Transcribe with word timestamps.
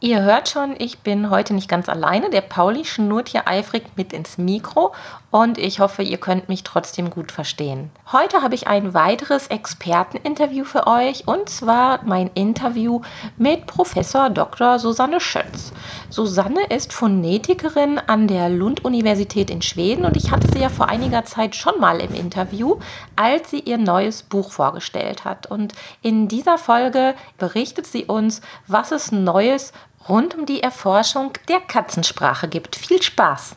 Ihr 0.00 0.20
hört 0.20 0.50
schon, 0.50 0.74
ich 0.78 0.98
bin 0.98 1.30
heute 1.30 1.54
nicht 1.54 1.70
ganz 1.70 1.88
alleine. 1.88 2.28
Der 2.28 2.42
Pauli 2.42 2.84
schnurrt 2.84 3.30
hier 3.30 3.48
eifrig 3.48 3.84
mit 3.96 4.12
ins 4.12 4.36
Mikro 4.36 4.92
und 5.30 5.56
ich 5.56 5.80
hoffe, 5.80 6.02
ihr 6.02 6.18
könnt 6.18 6.50
mich 6.50 6.64
trotzdem 6.64 7.08
gut 7.08 7.32
verstehen. 7.32 7.90
Heute 8.12 8.42
habe 8.42 8.54
ich 8.54 8.68
ein 8.68 8.92
weiteres 8.92 9.46
Experteninterview 9.46 10.64
für 10.64 10.86
euch 10.86 11.26
und 11.26 11.48
zwar 11.48 12.04
mein 12.04 12.30
Interview 12.34 13.00
mit 13.38 13.66
Professor 13.66 14.28
Dr. 14.28 14.78
Susanne 14.78 15.18
Schötz. 15.18 15.72
Susanne 16.10 16.66
ist 16.66 16.92
Phonetikerin 16.92 17.98
an 17.98 18.28
der 18.28 18.50
Lund-Universität 18.50 19.48
in 19.48 19.62
Schweden 19.62 20.04
und 20.04 20.16
ich 20.18 20.30
hatte 20.30 20.48
sie 20.52 20.60
ja 20.60 20.68
vor 20.68 20.90
einiger 20.90 21.24
Zeit 21.24 21.56
schon 21.56 21.80
mal 21.80 22.00
im 22.00 22.12
Interview, 22.12 22.76
als 23.16 23.50
sie 23.50 23.60
ihr 23.60 23.78
neues 23.78 24.22
Buch 24.22 24.52
vorgestellt 24.52 25.24
hat. 25.24 25.46
Und 25.46 25.72
in 26.02 26.28
dieser 26.28 26.58
Folge 26.58 27.14
berichtet 27.38 27.86
sie 27.86 28.04
uns, 28.04 28.42
was 28.66 28.92
es 28.92 29.10
Neues 29.10 29.72
rund 30.08 30.36
um 30.36 30.46
die 30.46 30.62
Erforschung 30.62 31.32
der 31.48 31.60
Katzensprache 31.60 32.48
gibt. 32.48 32.76
Viel 32.76 33.02
Spaß! 33.02 33.56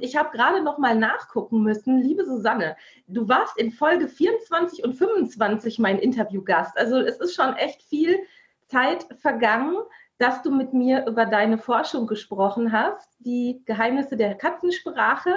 Ich 0.00 0.16
habe 0.16 0.30
gerade 0.36 0.62
noch 0.62 0.78
mal 0.78 0.96
nachgucken 0.96 1.62
müssen, 1.62 1.98
liebe 1.98 2.24
Susanne, 2.24 2.76
du 3.06 3.28
warst 3.28 3.56
in 3.56 3.70
Folge 3.70 4.08
24 4.08 4.84
und 4.84 4.94
25 4.94 5.78
mein 5.78 5.98
Interviewgast. 5.98 6.76
Also 6.76 6.98
es 6.98 7.18
ist 7.18 7.34
schon 7.34 7.54
echt 7.54 7.82
viel 7.82 8.18
Zeit 8.66 9.06
vergangen, 9.20 9.76
dass 10.18 10.42
du 10.42 10.50
mit 10.50 10.72
mir 10.72 11.06
über 11.06 11.26
deine 11.26 11.58
Forschung 11.58 12.06
gesprochen 12.06 12.72
hast, 12.72 13.08
die 13.18 13.62
Geheimnisse 13.66 14.16
der 14.16 14.34
Katzensprache. 14.34 15.32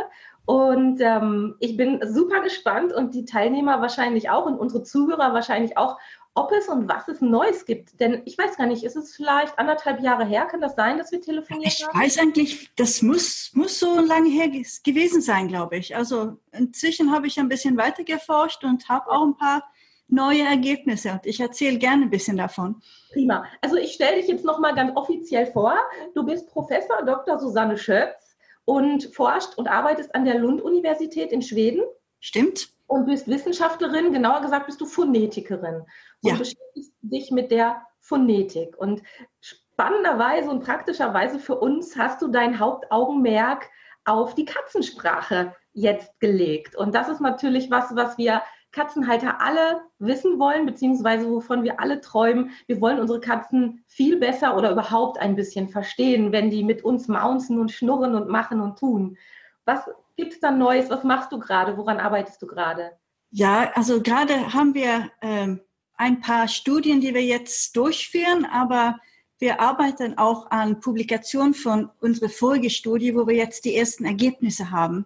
Und 0.45 1.01
ähm, 1.01 1.55
ich 1.59 1.77
bin 1.77 1.99
super 2.05 2.41
gespannt 2.41 2.93
und 2.93 3.13
die 3.13 3.25
Teilnehmer 3.25 3.81
wahrscheinlich 3.81 4.29
auch 4.29 4.45
und 4.45 4.57
unsere 4.57 4.83
Zuhörer 4.83 5.33
wahrscheinlich 5.33 5.77
auch, 5.77 5.97
ob 6.37 6.51
es 6.51 6.67
und 6.67 6.87
was 6.87 7.07
es 7.07 7.19
Neues 7.19 7.65
gibt. 7.65 7.99
Denn 7.99 8.21
ich 8.25 8.37
weiß 8.37 8.57
gar 8.57 8.67
nicht, 8.67 8.83
ist 8.83 8.95
es 8.95 9.15
vielleicht 9.15 9.57
anderthalb 9.57 10.01
Jahre 10.01 10.23
her? 10.23 10.45
Kann 10.45 10.61
das 10.61 10.75
sein, 10.75 10.97
dass 10.97 11.11
wir 11.11 11.19
telefoniert 11.19 11.73
ich 11.73 11.83
haben? 11.83 11.91
Ich 11.93 11.99
weiß 11.99 12.19
eigentlich, 12.19 12.69
das 12.75 13.01
muss, 13.01 13.51
muss 13.53 13.79
so 13.79 13.99
lange 13.99 14.29
her 14.29 14.47
gewesen 14.83 15.21
sein, 15.21 15.47
glaube 15.47 15.77
ich. 15.77 15.95
Also 15.95 16.37
inzwischen 16.51 17.11
habe 17.11 17.25
ich 17.25 17.39
ein 17.39 17.49
bisschen 17.49 17.75
weiter 17.75 18.03
geforscht 18.03 18.63
und 18.63 18.87
habe 18.87 19.09
auch 19.09 19.23
ein 19.23 19.35
paar 19.35 19.63
neue 20.09 20.43
Ergebnisse 20.43 21.11
und 21.11 21.25
ich 21.25 21.39
erzähle 21.39 21.79
gerne 21.79 22.03
ein 22.03 22.09
bisschen 22.09 22.37
davon. 22.37 22.81
Prima. 23.11 23.45
Also 23.61 23.75
ich 23.75 23.93
stelle 23.93 24.17
dich 24.17 24.27
jetzt 24.27 24.45
nochmal 24.45 24.75
ganz 24.75 24.95
offiziell 24.95 25.47
vor. 25.47 25.75
Du 26.13 26.23
bist 26.23 26.47
Professor 26.49 27.03
Dr. 27.03 27.39
Susanne 27.39 27.77
Schötz 27.77 28.37
und 28.63 29.13
forscht 29.15 29.57
und 29.57 29.67
arbeitest 29.67 30.13
an 30.13 30.23
der 30.23 30.37
Lund-Universität 30.37 31.31
in 31.31 31.41
Schweden. 31.41 31.81
Stimmt. 32.19 32.69
Und 32.87 33.05
bist 33.05 33.27
Wissenschaftlerin, 33.27 34.13
genauer 34.13 34.41
gesagt 34.41 34.65
bist 34.65 34.79
du 34.79 34.85
Phonetikerin 34.85 35.81
und 36.21 36.31
ja. 36.31 36.35
beschäftigst 36.35 36.93
dich 37.01 37.31
mit 37.31 37.51
der 37.51 37.81
Phonetik. 37.99 38.77
Und 38.77 39.03
spannenderweise 39.41 40.49
und 40.49 40.63
praktischerweise 40.63 41.39
für 41.39 41.59
uns 41.59 41.97
hast 41.97 42.21
du 42.21 42.29
dein 42.29 42.59
Hauptaugenmerk 42.59 43.69
auf 44.05 44.35
die 44.35 44.45
Katzensprache 44.45 45.53
jetzt 45.73 46.19
gelegt. 46.19 46.75
Und 46.75 46.95
das 46.95 47.09
ist 47.09 47.19
natürlich 47.19 47.69
was, 47.69 47.95
was 47.95 48.17
wir 48.17 48.41
Katzenhalter 48.71 49.41
alle 49.41 49.81
wissen 49.99 50.39
wollen, 50.39 50.65
beziehungsweise 50.65 51.29
wovon 51.29 51.63
wir 51.63 51.79
alle 51.79 52.01
träumen. 52.01 52.51
Wir 52.67 52.79
wollen 52.81 52.99
unsere 52.99 53.19
Katzen 53.19 53.83
viel 53.87 54.17
besser 54.17 54.55
oder 54.55 54.71
überhaupt 54.71 55.19
ein 55.19 55.35
bisschen 55.35 55.67
verstehen, 55.67 56.31
wenn 56.31 56.49
die 56.49 56.63
mit 56.63 56.83
uns 56.83 57.07
maunzen 57.07 57.59
und 57.59 57.71
schnurren 57.71 58.15
und 58.15 58.29
machen 58.29 58.61
und 58.61 58.77
tun. 58.77 59.17
Was 59.65 59.89
gibt 60.17 60.33
es 60.33 60.39
da 60.41 60.51
Neues? 60.51 60.89
Was 60.89 61.03
machst 61.03 61.31
du 61.31 61.39
gerade? 61.39 61.77
Woran 61.77 61.99
arbeitest 61.99 62.41
du 62.41 62.47
gerade? 62.47 62.91
Ja, 63.31 63.71
also 63.75 64.01
gerade 64.01 64.53
haben 64.53 64.73
wir 64.73 65.11
ähm, 65.21 65.61
ein 65.95 66.19
paar 66.19 66.47
Studien, 66.47 66.99
die 66.99 67.13
wir 67.13 67.23
jetzt 67.23 67.75
durchführen, 67.75 68.45
aber 68.45 68.99
wir 69.39 69.61
arbeiten 69.61 70.17
auch 70.17 70.49
an 70.49 70.79
Publikationen 70.79 71.53
von 71.53 71.89
unserer 72.01 72.29
Folgestudie, 72.29 73.15
wo 73.15 73.27
wir 73.27 73.35
jetzt 73.35 73.65
die 73.65 73.75
ersten 73.75 74.05
Ergebnisse 74.05 74.71
haben. 74.71 75.05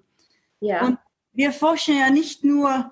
Ja. 0.59 0.85
Und 0.85 0.97
wir 1.33 1.51
forschen 1.51 1.97
ja 1.97 2.09
nicht 2.09 2.43
nur 2.43 2.91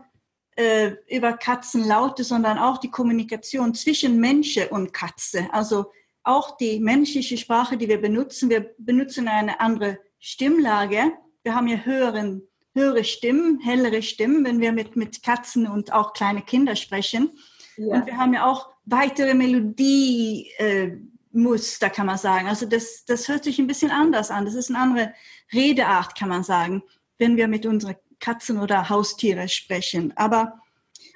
äh, 0.56 0.92
über 1.08 1.34
Katzenlaute, 1.34 2.24
sondern 2.24 2.58
auch 2.58 2.78
die 2.78 2.92
Kommunikation 2.92 3.74
zwischen 3.74 4.20
Mensch 4.20 4.58
und 4.70 4.94
Katze. 4.94 5.48
Also 5.54 5.92
auch 6.24 6.58
die 6.58 6.80
menschliche 6.80 7.38
Sprache, 7.38 7.78
die 7.78 7.88
wir 7.88 8.02
benutzen. 8.02 8.50
Wir 8.50 8.76
benutzen 8.78 9.28
eine 9.28 9.60
andere 9.62 10.00
Stimmlage. 10.20 11.14
Wir 11.50 11.56
haben 11.56 11.68
ja 11.68 11.78
höheren, 11.78 12.48
höhere 12.76 13.04
Stimmen, 13.04 13.60
hellere 13.60 14.04
Stimmen, 14.04 14.46
wenn 14.46 14.62
wir 14.62 14.72
mit, 14.72 14.96
mit 14.96 15.24
Katzen 15.24 15.66
und 15.66 15.92
auch 15.92 16.14
kleine 16.14 16.44
Kinder 16.44 16.76
sprechen. 16.76 17.40
Ja. 17.76 17.96
Und 17.96 18.06
wir 18.06 18.18
haben 18.18 18.36
ja 18.36 18.46
auch 18.46 18.70
weitere 18.86 19.34
Melodiemuster, 19.34 21.88
äh, 21.88 21.90
kann 21.90 22.06
man 22.06 22.20
sagen. 22.20 22.48
Also 22.48 22.68
das, 22.68 23.04
das 23.06 23.28
hört 23.28 23.46
sich 23.46 23.58
ein 23.58 23.66
bisschen 23.66 23.90
anders 23.90 24.30
an. 24.30 24.46
Das 24.46 24.54
ist 24.54 24.70
eine 24.70 24.78
andere 24.78 25.12
Redeart, 25.52 26.16
kann 26.16 26.30
man 26.30 26.44
sagen, 26.44 26.84
wenn 27.18 27.36
wir 27.36 27.48
mit 27.48 27.66
unseren 27.66 27.96
Katzen 28.20 28.60
oder 28.60 28.88
Haustiere 28.88 29.50
sprechen. 29.50 30.14
Aber 30.18 30.60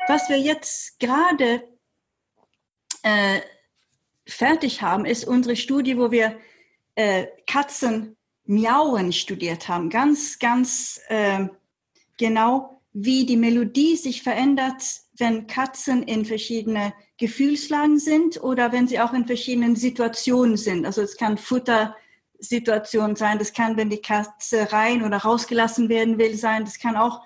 was 0.08 0.30
wir 0.30 0.40
jetzt 0.40 1.00
gerade 1.00 1.62
äh, 3.04 3.40
fertig 4.26 4.82
haben, 4.82 5.06
ist 5.06 5.26
unsere 5.26 5.56
Studie, 5.56 5.96
wo 5.96 6.10
wir 6.10 6.40
äh, 6.96 7.28
Katzen 7.46 8.18
miauen 8.46 9.12
studiert 9.14 9.68
haben. 9.68 9.90
Ganz, 9.90 10.40
ganz 10.40 11.00
äh, 11.08 11.48
genau, 12.18 12.82
wie 12.94 13.26
die 13.26 13.38
Melodie 13.38 13.96
sich 13.96 14.22
verändert, 14.22 14.84
wenn 15.18 15.48
Katzen 15.48 16.04
in 16.04 16.26
verschiedene 16.26 16.94
Gefühlslagen 17.18 18.00
sind 18.00 18.42
oder 18.42 18.72
wenn 18.72 18.88
sie 18.88 19.00
auch 19.00 19.14
in 19.14 19.26
verschiedenen 19.26 19.76
Situationen 19.76 20.58
sind. 20.58 20.86
Also 20.86 21.02
es 21.02 21.18
kann 21.18 21.38
Futtersituation 21.38 23.16
sein, 23.16 23.40
das 23.40 23.54
kann, 23.54 23.78
wenn 23.78 23.90
die 23.90 24.02
Katze 24.02 24.72
rein 24.72 25.04
oder 25.04 25.18
rausgelassen 25.18 25.90
werden 25.90 26.18
will, 26.18 26.36
sein. 26.36 26.66
Das 26.66 26.80
kann 26.80 26.96
auch, 26.96 27.22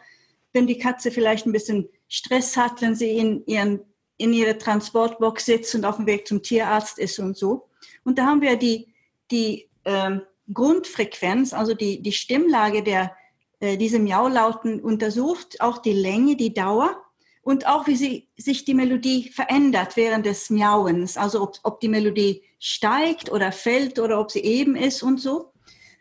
wenn 0.53 0.67
die 0.67 0.77
Katze 0.77 1.11
vielleicht 1.11 1.45
ein 1.45 1.53
bisschen 1.53 1.89
Stress 2.07 2.55
hat, 2.55 2.81
wenn 2.81 2.95
sie 2.95 3.17
in, 3.17 3.45
ihren, 3.45 3.81
in 4.17 4.33
ihrer 4.33 4.57
Transportbox 4.57 5.45
sitzt 5.45 5.75
und 5.75 5.85
auf 5.85 5.97
dem 5.97 6.05
Weg 6.05 6.27
zum 6.27 6.41
Tierarzt 6.41 6.99
ist 6.99 7.19
und 7.19 7.37
so. 7.37 7.69
Und 8.03 8.17
da 8.19 8.25
haben 8.25 8.41
wir 8.41 8.57
die, 8.57 8.93
die 9.31 9.69
ähm, 9.85 10.21
Grundfrequenz, 10.53 11.53
also 11.53 11.73
die, 11.73 12.01
die 12.01 12.11
Stimmlage 12.11 12.83
der, 12.83 13.15
äh, 13.59 13.77
diese 13.77 13.99
Miaulauten 13.99 14.79
untersucht, 14.79 15.61
auch 15.61 15.79
die 15.79 15.93
Länge, 15.93 16.35
die 16.35 16.53
Dauer 16.53 17.03
und 17.41 17.65
auch 17.65 17.87
wie 17.87 17.95
sie, 17.95 18.27
sich 18.37 18.65
die 18.65 18.73
Melodie 18.73 19.29
verändert 19.29 19.95
während 19.95 20.25
des 20.25 20.49
Miauens. 20.49 21.17
Also 21.17 21.41
ob, 21.41 21.57
ob 21.63 21.79
die 21.79 21.87
Melodie 21.87 22.43
steigt 22.59 23.31
oder 23.31 23.51
fällt 23.51 23.99
oder 23.99 24.19
ob 24.19 24.31
sie 24.31 24.41
eben 24.41 24.75
ist 24.75 25.03
und 25.03 25.19
so. 25.19 25.53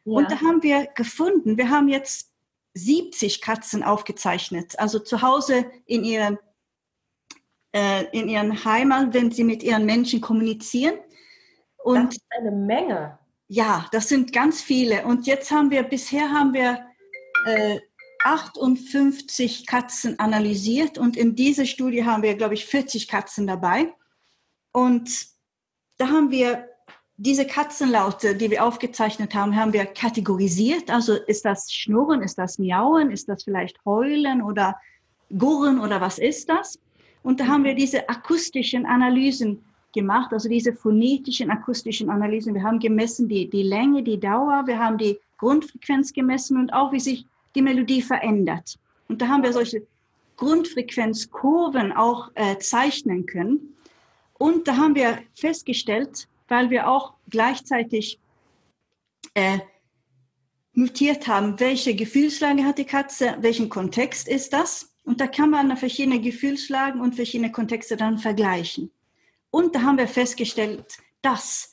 Ja. 0.05 0.13
Und 0.13 0.31
da 0.31 0.41
haben 0.41 0.63
wir 0.63 0.87
gefunden, 0.95 1.57
wir 1.57 1.71
haben 1.71 1.89
jetzt 1.89 2.33
70 2.75 3.41
Katzen 3.41 3.83
aufgezeichnet, 3.83 4.79
also 4.79 4.99
zu 4.99 5.23
Hause 5.23 5.67
in 5.87 6.05
ihren, 6.05 6.39
äh, 7.73 8.05
in 8.11 8.29
ihren 8.29 8.65
Heimat, 8.65 9.15
wenn 9.15 9.31
sie 9.31 9.45
mit 9.45 9.63
ihren 9.63 9.87
Menschen 9.87 10.21
kommunizieren. 10.21 10.99
Und 11.79 12.09
das 12.09 12.17
ist 12.17 12.27
eine 12.39 12.51
Menge. 12.51 13.19
Ja, 13.49 13.87
das 13.93 14.09
sind 14.09 14.33
ganz 14.33 14.61
viele. 14.61 15.05
Und 15.05 15.27
jetzt 15.27 15.51
haben 15.51 15.71
wir, 15.71 15.83
bisher 15.85 16.31
haben 16.31 16.53
wir 16.53 16.85
äh, 17.47 17.79
58 18.25 19.67
Katzen 19.67 20.19
analysiert 20.19 20.99
und 20.99 21.17
in 21.17 21.37
dieser 21.37 21.65
Studie 21.65 22.05
haben 22.05 22.23
wir, 22.23 22.35
glaube 22.35 22.55
ich, 22.55 22.67
40 22.67 23.07
Katzen 23.07 23.47
dabei. 23.47 23.95
Und 24.73 25.29
da 25.99 26.09
haben 26.09 26.31
wir 26.31 26.69
diese 27.17 27.47
Katzenlaute, 27.47 28.35
die 28.35 28.51
wir 28.51 28.65
aufgezeichnet 28.65 29.35
haben, 29.35 29.57
haben 29.57 29.73
wir 29.73 29.87
kategorisiert. 29.87 30.91
Also 30.91 31.15
ist 31.15 31.45
das 31.45 31.73
Schnurren, 31.73 32.23
ist 32.23 32.37
das 32.37 32.59
Miauen, 32.59 33.11
ist 33.11 33.29
das 33.29 33.45
vielleicht 33.45 33.83
Heulen 33.85 34.43
oder 34.43 34.77
Gurren 35.31 35.79
oder 35.79 36.01
was 36.01 36.19
ist 36.19 36.49
das? 36.49 36.79
Und 37.23 37.41
da 37.41 37.47
haben 37.47 37.65
wir 37.65 37.75
diese 37.75 38.09
akustischen 38.09 38.87
Analysen 38.87 39.65
gemacht, 39.97 40.33
also 40.33 40.49
diese 40.49 40.73
phonetischen 40.73 41.51
akustischen 41.51 42.09
Analysen. 42.11 42.55
Wir 42.55 42.63
haben 42.63 42.79
gemessen 42.79 43.29
die, 43.29 43.51
die 43.51 43.65
Länge, 43.65 44.05
die 44.05 44.21
Dauer, 44.21 44.63
wir 44.67 44.79
haben 44.79 44.99
die 44.99 45.19
Grundfrequenz 45.39 46.13
gemessen 46.13 46.57
und 46.59 46.73
auch 46.73 46.93
wie 46.93 47.01
sich 47.01 47.27
die 47.57 47.63
Melodie 47.63 48.03
verändert. 48.03 48.79
Und 49.09 49.21
da 49.21 49.29
haben 49.29 49.43
wir 49.43 49.53
solche 49.53 49.83
Grundfrequenzkurven 50.37 51.93
auch 51.93 52.31
äh, 52.35 52.59
zeichnen 52.59 53.27
können. 53.27 53.75
Und 54.35 54.69
da 54.69 54.77
haben 54.77 54.95
wir 54.95 55.19
festgestellt, 55.35 56.29
weil 56.49 56.71
wir 56.71 56.89
auch 56.89 57.15
gleichzeitig 57.29 58.21
äh, 59.35 59.59
notiert 60.75 61.27
haben, 61.27 61.59
welche 61.59 61.95
Gefühlslage 61.95 62.65
hat 62.65 62.79
die 62.79 62.85
Katze, 62.85 63.37
welchen 63.41 63.69
Kontext 63.71 64.29
ist 64.29 64.53
das. 64.53 64.95
Und 65.05 65.21
da 65.21 65.27
kann 65.27 65.51
man 65.51 65.75
verschiedene 65.77 66.21
Gefühlslagen 66.21 67.01
und 67.01 67.15
verschiedene 67.15 67.51
Kontexte 67.51 67.97
dann 67.97 68.19
vergleichen. 68.19 68.91
Und 69.57 69.75
da 69.75 69.81
haben 69.81 69.97
wir 69.97 70.07
festgestellt, 70.07 70.99
dass 71.23 71.73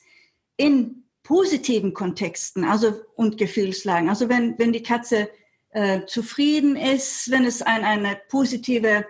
in 0.56 1.04
positiven 1.22 1.92
Kontexten, 1.92 2.64
also 2.64 2.98
und 3.14 3.36
Gefühlslagen, 3.36 4.08
also 4.08 4.30
wenn, 4.30 4.58
wenn 4.58 4.72
die 4.72 4.82
Katze 4.82 5.28
äh, 5.68 6.06
zufrieden 6.06 6.76
ist, 6.76 7.30
wenn 7.30 7.44
es 7.44 7.60
ein, 7.60 7.84
eine 7.84 8.18
positive 8.30 9.04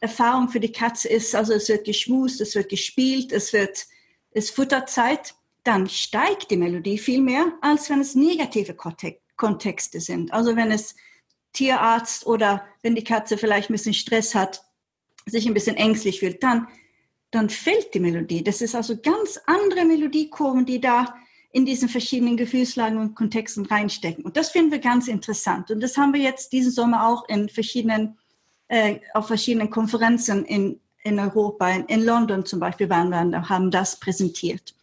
Erfahrung 0.00 0.50
für 0.50 0.60
die 0.60 0.72
Katze 0.72 1.08
ist, 1.08 1.34
also 1.34 1.54
es 1.54 1.70
wird 1.70 1.86
geschmust, 1.86 2.42
es 2.42 2.54
wird 2.54 2.68
gespielt, 2.68 3.32
es 3.32 3.54
wird, 3.54 3.86
es 4.32 4.50
Futterzeit, 4.50 5.34
dann 5.64 5.88
steigt 5.88 6.50
die 6.50 6.58
Melodie 6.58 6.98
viel 6.98 7.22
mehr, 7.22 7.54
als 7.62 7.88
wenn 7.88 8.02
es 8.02 8.14
negative 8.14 8.76
Kontexte 9.36 10.02
sind. 10.02 10.34
Also 10.34 10.54
wenn 10.54 10.70
es 10.70 10.96
Tierarzt 11.54 12.26
oder 12.26 12.66
wenn 12.82 12.94
die 12.94 13.04
Katze 13.04 13.38
vielleicht 13.38 13.70
ein 13.70 13.72
bisschen 13.72 13.94
Stress 13.94 14.34
hat, 14.34 14.62
sich 15.24 15.46
ein 15.46 15.54
bisschen 15.54 15.76
ängstlich 15.76 16.20
fühlt, 16.20 16.42
dann, 16.42 16.68
dann 17.30 17.50
fällt 17.50 17.92
die 17.94 18.00
Melodie. 18.00 18.42
Das 18.42 18.60
ist 18.60 18.74
also 18.74 18.96
ganz 18.96 19.40
andere 19.46 19.84
Melodiekurven, 19.84 20.64
die 20.64 20.80
da 20.80 21.14
in 21.50 21.64
diesen 21.64 21.88
verschiedenen 21.88 22.36
Gefühlslagen 22.36 22.98
und 22.98 23.14
Kontexten 23.14 23.66
reinstecken. 23.66 24.24
Und 24.24 24.36
das 24.36 24.50
finden 24.50 24.70
wir 24.70 24.80
ganz 24.80 25.08
interessant. 25.08 25.70
Und 25.70 25.82
das 25.82 25.96
haben 25.96 26.12
wir 26.12 26.20
jetzt 26.20 26.52
diesen 26.52 26.70
Sommer 26.70 27.06
auch 27.06 27.28
in 27.28 27.48
verschiedenen, 27.48 28.18
äh, 28.68 29.00
auf 29.14 29.26
verschiedenen 29.26 29.70
Konferenzen 29.70 30.44
in, 30.44 30.80
in 31.02 31.18
Europa, 31.18 31.68
in, 31.70 31.84
in 31.86 32.04
London 32.04 32.44
zum 32.44 32.60
Beispiel 32.60 32.90
waren 32.90 33.10
wir 33.10 33.48
haben 33.48 33.70
das 33.70 33.98
präsentiert. 33.98 34.74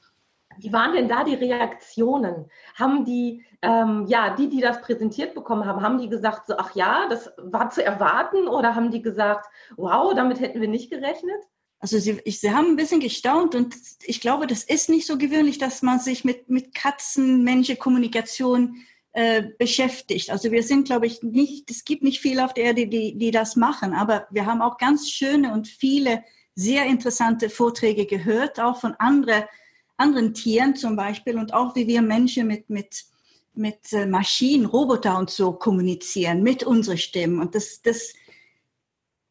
Wie 0.58 0.72
waren 0.72 0.94
denn 0.94 1.10
da 1.10 1.24
die 1.24 1.36
Reaktionen? 1.36 2.50
Haben 2.76 3.06
die, 3.06 3.44
ähm, 3.62 4.06
ja, 4.08 4.36
die, 4.36 4.50
die 4.50 4.62
das 4.62 4.82
präsentiert 4.82 5.36
bekommen 5.36 5.66
haben, 5.66 5.82
haben 5.82 5.98
die 5.98 6.10
gesagt, 6.10 6.48
so, 6.48 6.56
ach 6.58 6.74
ja, 6.76 7.08
das 7.10 7.32
war 7.38 7.70
zu 7.70 7.84
erwarten 7.84 8.48
oder 8.48 8.74
haben 8.74 8.90
die 8.90 9.02
gesagt, 9.02 9.48
wow, 9.76 10.14
damit 10.16 10.40
hätten 10.40 10.62
wir 10.62 10.70
nicht 10.70 10.90
gerechnet? 10.90 11.44
Also 11.86 12.00
sie, 12.00 12.20
ich, 12.26 12.40
sie 12.40 12.52
haben 12.52 12.70
ein 12.70 12.78
bisschen 12.78 13.00
gestaunt 13.00 13.54
und 13.54 13.76
ich 14.06 14.20
glaube, 14.20 14.48
das 14.48 14.64
ist 14.64 14.90
nicht 14.90 15.06
so 15.06 15.20
gewöhnlich, 15.20 15.60
dass 15.60 15.84
man 15.84 16.00
sich 16.00 16.26
mit, 16.26 16.50
mit 16.50 16.74
Katzen-Menschen-Kommunikation 16.74 18.78
äh, 19.12 19.44
beschäftigt. 19.60 20.32
Also 20.32 20.52
wir 20.52 20.64
sind, 20.64 20.88
glaube 20.88 21.06
ich, 21.06 21.22
nicht, 21.22 21.70
es 21.70 21.86
gibt 21.86 22.02
nicht 22.02 22.22
viele 22.22 22.44
auf 22.44 22.56
der 22.56 22.64
Erde, 22.64 22.88
die, 22.88 23.16
die 23.16 23.30
das 23.30 23.56
machen, 23.56 23.94
aber 23.94 24.26
wir 24.32 24.48
haben 24.48 24.64
auch 24.64 24.80
ganz 24.80 25.12
schöne 25.12 25.54
und 25.54 25.68
viele 25.68 26.24
sehr 26.56 26.88
interessante 26.88 27.52
Vorträge 27.52 28.08
gehört, 28.08 28.60
auch 28.60 28.82
von 28.82 28.96
andere, 28.98 29.48
anderen 29.96 30.34
Tieren 30.34 30.76
zum 30.76 30.96
Beispiel 30.96 31.38
und 31.38 31.54
auch 31.54 31.76
wie 31.76 31.86
wir 31.86 32.02
Menschen 32.02 32.48
mit, 32.48 32.68
mit, 32.68 33.06
mit 33.54 33.94
äh, 33.94 34.08
Maschinen, 34.08 34.66
Roboter 34.66 35.20
und 35.20 35.30
so 35.30 35.52
kommunizieren, 35.52 36.42
mit 36.42 36.64
unseren 36.64 36.98
Stimmen. 36.98 37.40
Und 37.40 37.54
das, 37.54 37.84
das, 37.84 38.16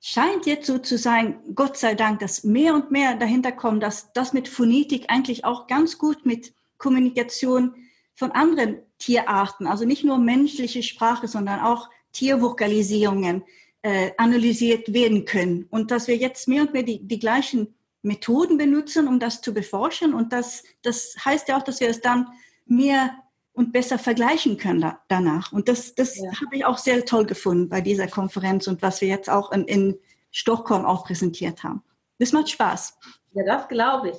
scheint 0.06 0.44
jetzt 0.44 0.66
so 0.66 0.76
zu 0.76 0.98
sein, 0.98 1.38
Gott 1.54 1.78
sei 1.78 1.94
Dank, 1.94 2.20
dass 2.20 2.44
mehr 2.44 2.74
und 2.74 2.90
mehr 2.90 3.16
dahinter 3.16 3.52
kommt, 3.52 3.82
dass 3.82 4.12
das 4.12 4.34
mit 4.34 4.48
Phonetik 4.48 5.06
eigentlich 5.08 5.46
auch 5.46 5.66
ganz 5.66 5.96
gut 5.96 6.26
mit 6.26 6.52
Kommunikation 6.76 7.74
von 8.14 8.30
anderen 8.32 8.82
Tierarten, 8.98 9.66
also 9.66 9.86
nicht 9.86 10.04
nur 10.04 10.18
menschliche 10.18 10.82
Sprache, 10.82 11.26
sondern 11.26 11.60
auch 11.60 11.88
Tiervokalisierungen 12.12 13.44
äh, 13.80 14.10
analysiert 14.18 14.92
werden 14.92 15.24
können. 15.24 15.66
Und 15.70 15.90
dass 15.90 16.06
wir 16.06 16.16
jetzt 16.16 16.48
mehr 16.48 16.60
und 16.60 16.74
mehr 16.74 16.82
die, 16.82 16.98
die 16.98 17.18
gleichen 17.18 17.74
Methoden 18.02 18.58
benutzen, 18.58 19.08
um 19.08 19.18
das 19.18 19.40
zu 19.40 19.54
beforschen. 19.54 20.12
Und 20.12 20.34
das, 20.34 20.64
das 20.82 21.16
heißt 21.24 21.48
ja 21.48 21.56
auch, 21.56 21.62
dass 21.62 21.80
wir 21.80 21.88
es 21.88 22.02
dann 22.02 22.28
mehr 22.66 23.23
und 23.54 23.72
besser 23.72 23.98
vergleichen 23.98 24.58
können 24.58 24.80
da, 24.80 25.00
danach. 25.08 25.52
Und 25.52 25.68
das, 25.68 25.94
das 25.94 26.18
ja. 26.18 26.30
habe 26.40 26.56
ich 26.56 26.64
auch 26.64 26.78
sehr 26.78 27.04
toll 27.04 27.24
gefunden 27.24 27.68
bei 27.68 27.80
dieser 27.80 28.08
Konferenz 28.08 28.66
und 28.66 28.82
was 28.82 29.00
wir 29.00 29.08
jetzt 29.08 29.30
auch 29.30 29.52
in, 29.52 29.64
in 29.64 29.98
Stockholm 30.30 30.84
auch 30.84 31.04
präsentiert 31.06 31.62
haben. 31.62 31.82
Das 32.18 32.32
macht 32.32 32.50
Spaß. 32.50 32.98
Ja, 33.32 33.44
das 33.44 33.68
glaube 33.68 34.10
ich. 34.10 34.16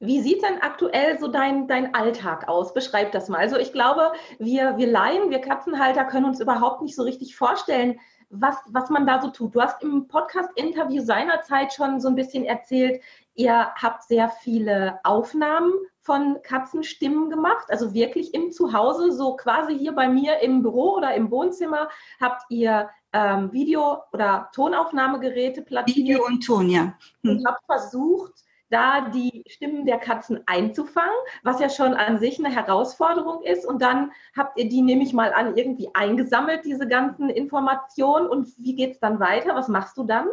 Wie 0.00 0.20
sieht 0.20 0.42
denn 0.42 0.60
aktuell 0.60 1.18
so 1.18 1.28
dein, 1.28 1.68
dein 1.68 1.94
Alltag 1.94 2.48
aus? 2.48 2.74
Beschreib 2.74 3.12
das 3.12 3.28
mal. 3.28 3.38
Also 3.38 3.56
ich 3.56 3.72
glaube, 3.72 4.12
wir, 4.38 4.76
wir 4.76 4.88
Laien, 4.88 5.30
wir 5.30 5.40
Katzenhalter 5.40 6.04
können 6.04 6.26
uns 6.26 6.40
überhaupt 6.40 6.82
nicht 6.82 6.96
so 6.96 7.04
richtig 7.04 7.36
vorstellen, 7.36 7.98
was, 8.30 8.56
was 8.68 8.90
man 8.90 9.06
da 9.06 9.20
so 9.20 9.30
tut. 9.30 9.54
Du 9.54 9.60
hast 9.60 9.82
im 9.82 10.08
Podcast-Interview 10.08 11.02
seinerzeit 11.02 11.72
schon 11.72 12.00
so 12.00 12.08
ein 12.08 12.14
bisschen 12.14 12.44
erzählt, 12.44 13.00
ihr 13.34 13.72
habt 13.74 14.04
sehr 14.04 14.28
viele 14.28 15.00
Aufnahmen 15.04 15.72
von 16.00 16.38
Katzenstimmen 16.42 17.30
gemacht, 17.30 17.66
also 17.68 17.94
wirklich 17.94 18.34
im 18.34 18.52
Zuhause, 18.52 19.12
so 19.12 19.36
quasi 19.36 19.76
hier 19.78 19.92
bei 19.92 20.08
mir 20.08 20.40
im 20.40 20.62
Büro 20.62 20.94
oder 20.96 21.14
im 21.14 21.30
Wohnzimmer 21.30 21.88
habt 22.20 22.42
ihr 22.50 22.90
ähm, 23.12 23.52
Video- 23.52 24.02
oder 24.12 24.50
Tonaufnahmegeräte 24.54 25.62
platziert. 25.62 25.96
Video 25.96 26.26
und 26.26 26.44
Ton, 26.44 26.68
ja. 26.68 26.94
Hm. 27.22 27.30
Und 27.30 27.46
habt 27.46 27.64
versucht, 27.64 28.44
da 28.74 29.08
die 29.08 29.44
Stimmen 29.46 29.86
der 29.86 29.98
Katzen 29.98 30.40
einzufangen, 30.46 31.14
was 31.44 31.60
ja 31.60 31.70
schon 31.70 31.94
an 31.94 32.18
sich 32.18 32.40
eine 32.40 32.52
Herausforderung 32.52 33.44
ist. 33.44 33.64
Und 33.64 33.80
dann 33.80 34.10
habt 34.36 34.58
ihr 34.58 34.68
die, 34.68 34.82
nehme 34.82 35.04
ich 35.04 35.12
mal 35.12 35.32
an, 35.32 35.56
irgendwie 35.56 35.88
eingesammelt, 35.94 36.64
diese 36.64 36.88
ganzen 36.88 37.30
Informationen. 37.30 38.26
Und 38.26 38.48
wie 38.58 38.74
geht 38.74 38.94
es 38.94 39.00
dann 39.00 39.20
weiter? 39.20 39.54
Was 39.54 39.68
machst 39.68 39.96
du 39.96 40.02
dann? 40.02 40.26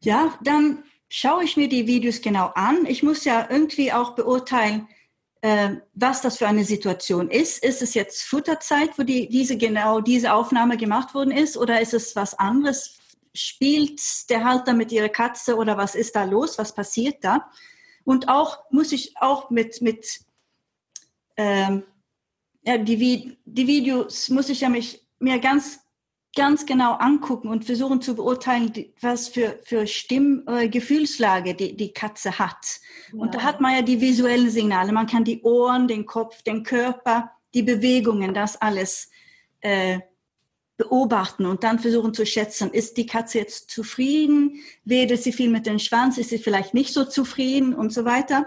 Ja, 0.00 0.34
dann 0.42 0.84
schaue 1.08 1.44
ich 1.44 1.56
mir 1.56 1.70
die 1.70 1.86
Videos 1.86 2.20
genau 2.20 2.50
an. 2.54 2.84
Ich 2.86 3.02
muss 3.02 3.24
ja 3.24 3.46
irgendwie 3.48 3.92
auch 3.92 4.14
beurteilen, 4.14 4.86
äh, 5.40 5.76
was 5.94 6.20
das 6.20 6.36
für 6.36 6.46
eine 6.46 6.64
Situation 6.64 7.30
ist. 7.30 7.64
Ist 7.64 7.80
es 7.80 7.94
jetzt 7.94 8.24
Futterzeit, 8.24 8.98
wo 8.98 9.04
die, 9.04 9.28
diese 9.28 9.56
genau 9.56 10.00
diese 10.00 10.34
Aufnahme 10.34 10.76
gemacht 10.76 11.14
worden 11.14 11.30
ist, 11.30 11.56
oder 11.56 11.80
ist 11.80 11.94
es 11.94 12.14
was 12.14 12.38
anderes? 12.38 12.98
Spielt 13.36 14.00
der 14.30 14.44
Halter 14.44 14.72
mit 14.72 14.92
ihrer 14.92 15.08
Katze 15.08 15.56
oder 15.56 15.76
was 15.76 15.94
ist 15.94 16.16
da 16.16 16.24
los? 16.24 16.58
Was 16.58 16.74
passiert 16.74 17.22
da? 17.22 17.50
Und 18.04 18.28
auch 18.28 18.58
muss 18.70 18.92
ich 18.92 19.14
auch 19.18 19.50
mit 19.50 19.80
mit 19.82 20.20
ähm, 21.36 21.84
ja, 22.62 22.78
die, 22.78 23.36
die 23.44 23.66
Videos 23.66 24.28
muss 24.30 24.48
ich 24.48 24.62
ja 24.62 24.68
mich 24.68 25.06
mir 25.18 25.38
ganz 25.38 25.80
ganz 26.36 26.66
genau 26.66 26.92
angucken 26.92 27.48
und 27.48 27.64
versuchen 27.64 28.00
zu 28.00 28.14
beurteilen, 28.14 28.70
was 29.00 29.28
für, 29.28 29.58
für 29.64 29.86
Stimm, 29.86 30.44
äh, 30.46 30.68
Gefühlslage 30.68 31.54
die, 31.54 31.74
die 31.74 31.92
Katze 31.92 32.38
hat. 32.38 32.78
Ja. 33.12 33.18
Und 33.18 33.34
da 33.34 33.42
hat 33.42 33.60
man 33.60 33.74
ja 33.74 33.82
die 33.82 34.00
visuellen 34.00 34.50
Signale. 34.50 34.92
Man 34.92 35.06
kann 35.06 35.24
die 35.24 35.42
Ohren, 35.42 35.88
den 35.88 36.04
Kopf, 36.04 36.42
den 36.42 36.62
Körper, 36.62 37.32
die 37.54 37.62
Bewegungen, 37.62 38.34
das 38.34 38.60
alles 38.60 39.10
äh, 39.60 40.00
beobachten 40.76 41.46
und 41.46 41.64
dann 41.64 41.78
versuchen 41.78 42.12
zu 42.12 42.26
schätzen, 42.26 42.70
ist 42.70 42.96
die 42.96 43.06
Katze 43.06 43.38
jetzt 43.38 43.70
zufrieden? 43.70 44.60
Wedelt 44.84 45.22
sie 45.22 45.32
viel 45.32 45.50
mit 45.50 45.66
dem 45.66 45.78
Schwanz? 45.78 46.18
Ist 46.18 46.30
sie 46.30 46.38
vielleicht 46.38 46.74
nicht 46.74 46.92
so 46.92 47.04
zufrieden 47.04 47.74
und 47.74 47.92
so 47.92 48.04
weiter? 48.04 48.46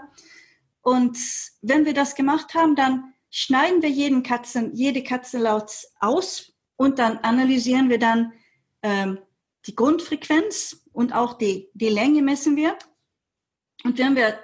Und 0.82 1.18
wenn 1.62 1.86
wir 1.86 1.94
das 1.94 2.16
gemacht 2.16 2.54
haben, 2.54 2.76
dann 2.76 3.14
schneiden 3.30 3.82
wir 3.82 3.90
jeden 3.90 4.24
Katzen, 4.24 4.76
jede 4.76 5.04
Katze 5.04 5.38
laut 5.40 5.72
aus 6.00 6.54
und 6.76 7.00
dann 7.00 7.18
analysieren 7.20 7.90
wir 7.90 8.00
dann 8.00 8.34
ähm, 8.82 9.20
die 9.66 9.76
Grundfrequenz 9.76 10.86
und 10.94 11.14
auch 11.14 11.34
die, 11.34 11.70
die 11.74 11.90
Länge 11.90 12.22
messen 12.22 12.56
wir. 12.56 12.78
Und 13.84 13.98
wenn 13.98 14.16
wir, 14.16 14.40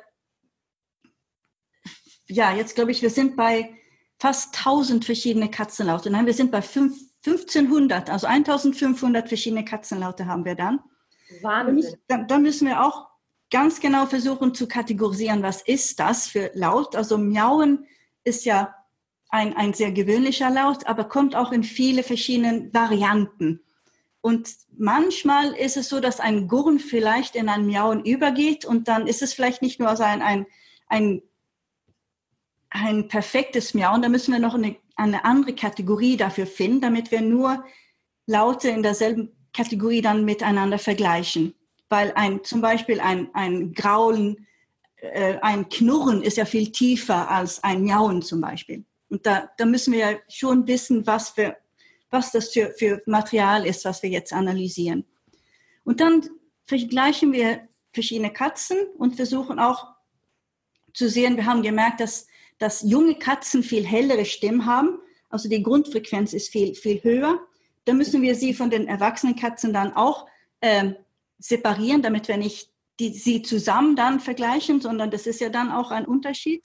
ja, 2.28 2.54
jetzt 2.54 2.76
glaube 2.76 2.92
ich, 2.92 3.02
wir 3.02 3.10
sind 3.10 3.36
bei 3.36 3.76
fast 4.20 4.56
1000 4.58 5.06
verschiedene 5.06 5.50
Katzenlaute. 5.50 6.10
Nein, 6.10 6.26
wir 6.26 6.34
sind 6.34 6.52
bei 6.52 6.62
5, 6.62 6.98
1500, 7.26 8.10
also 8.10 8.28
1500 8.28 9.28
verschiedene 9.28 9.66
Katzenlaute 9.66 10.28
haben 10.28 10.46
wir 10.46 10.56
dann. 10.56 10.80
Wahnsinn. 11.42 11.98
Dann, 12.08 12.28
dann 12.28 12.42
müssen 12.42 12.68
wir 12.68 12.84
auch 12.84 13.08
ganz 13.52 13.80
genau 13.80 14.06
versuchen 14.06 14.54
zu 14.54 14.68
kategorisieren, 14.68 15.44
was 15.44 15.62
ist 15.62 16.00
das 16.00 16.28
für 16.28 16.52
Laut. 16.54 16.96
Also 16.96 17.18
Miauen 17.18 17.86
ist 18.24 18.46
ja 18.46 18.76
ein, 19.30 19.56
ein 19.56 19.74
sehr 19.74 19.92
gewöhnlicher 19.92 20.50
Laut, 20.50 20.88
aber 20.88 21.06
kommt 21.06 21.36
auch 21.36 21.52
in 21.52 21.64
viele 21.64 22.04
verschiedene 22.04 22.70
Varianten. 22.74 23.62
Und 24.22 24.50
manchmal 24.76 25.54
ist 25.54 25.78
es 25.78 25.90
so, 25.90 26.00
dass 26.00 26.20
ein 26.20 26.48
Gurren 26.48 26.80
vielleicht 26.80 27.36
in 27.36 27.48
ein 27.48 27.66
Miauen 27.66 28.04
übergeht 28.04 28.66
und 28.66 28.88
dann 28.88 29.06
ist 29.06 29.22
es 29.22 29.34
vielleicht 29.34 29.62
nicht 29.62 29.80
nur 29.80 29.90
ein, 30.00 30.22
ein, 30.22 30.48
ein, 30.88 31.22
ein 32.72 33.08
perfektes 33.08 33.74
Miauen, 33.74 34.02
da 34.02 34.10
müssen 34.10 34.32
wir 34.32 34.40
noch 34.40 34.56
eine, 34.56 34.78
eine 34.96 35.26
andere 35.26 35.54
Kategorie 35.54 36.18
dafür 36.18 36.48
finden, 36.48 36.82
damit 36.82 37.12
wir 37.12 37.22
nur 37.22 37.64
Laute 38.26 38.70
in 38.70 38.84
derselben 38.84 39.32
Kategorie 39.54 40.02
dann 40.02 40.26
miteinander 40.26 40.80
vergleichen. 40.80 41.54
Weil 41.90 42.12
ein, 42.16 42.44
zum 42.44 42.62
Beispiel 42.62 43.00
ein, 43.00 43.30
ein 43.34 43.74
Graulen, 43.74 44.48
äh, 44.98 45.38
ein 45.42 45.70
Knurren 45.70 46.24
ist 46.24 46.38
ja 46.38 46.46
viel 46.46 46.72
tiefer 46.72 47.30
als 47.30 47.64
ein 47.64 47.84
Miauen 47.84 48.22
zum 48.22 48.42
Beispiel. 48.42 48.86
Und 49.10 49.26
da, 49.26 49.52
da 49.58 49.66
müssen 49.66 49.94
wir 49.94 50.00
ja 50.00 50.18
schon 50.28 50.68
wissen, 50.68 51.06
was, 51.06 51.30
für, 51.30 51.56
was 52.10 52.32
das 52.32 52.50
für, 52.50 52.72
für 52.78 53.02
Material 53.06 53.66
ist, 53.66 53.86
was 53.86 54.02
wir 54.02 54.10
jetzt 54.10 54.34
analysieren. 54.34 55.06
Und 55.84 56.00
dann 56.00 56.28
vergleichen 56.66 57.32
wir 57.32 57.68
verschiedene 57.94 58.34
Katzen 58.34 58.78
und 58.98 59.16
versuchen 59.16 59.60
auch 59.60 59.88
zu 60.94 61.10
sehen, 61.10 61.38
wir 61.38 61.46
haben 61.46 61.62
gemerkt, 61.62 62.00
dass 62.00 62.28
dass 62.58 62.82
junge 62.82 63.16
Katzen 63.16 63.64
viel 63.64 63.86
hellere 63.86 64.26
Stimmen 64.26 64.66
haben. 64.66 65.00
Also 65.30 65.50
die 65.50 65.64
Grundfrequenz 65.64 66.34
ist 66.34 66.50
viel, 66.50 66.76
viel 66.76 67.04
höher. 67.04 67.40
Da 67.86 67.94
müssen 67.94 68.22
wir 68.22 68.36
sie 68.36 68.54
von 68.54 68.70
den 68.70 68.88
erwachsenen 68.88 69.36
Katzen 69.36 69.74
dann 69.74 69.94
auch 69.94 70.28
äh, 70.62 70.94
separieren, 71.40 72.02
damit 72.02 72.28
wir 72.28 72.38
nicht 72.38 72.70
die, 73.00 73.10
sie 73.10 73.42
zusammen 73.42 73.96
dann 73.96 74.20
vergleichen, 74.20 74.82
sondern 74.82 75.12
das 75.12 75.28
ist 75.28 75.42
ja 75.42 75.50
dann 75.50 75.72
auch 75.72 75.92
ein 75.92 76.06
Unterschied. 76.06 76.64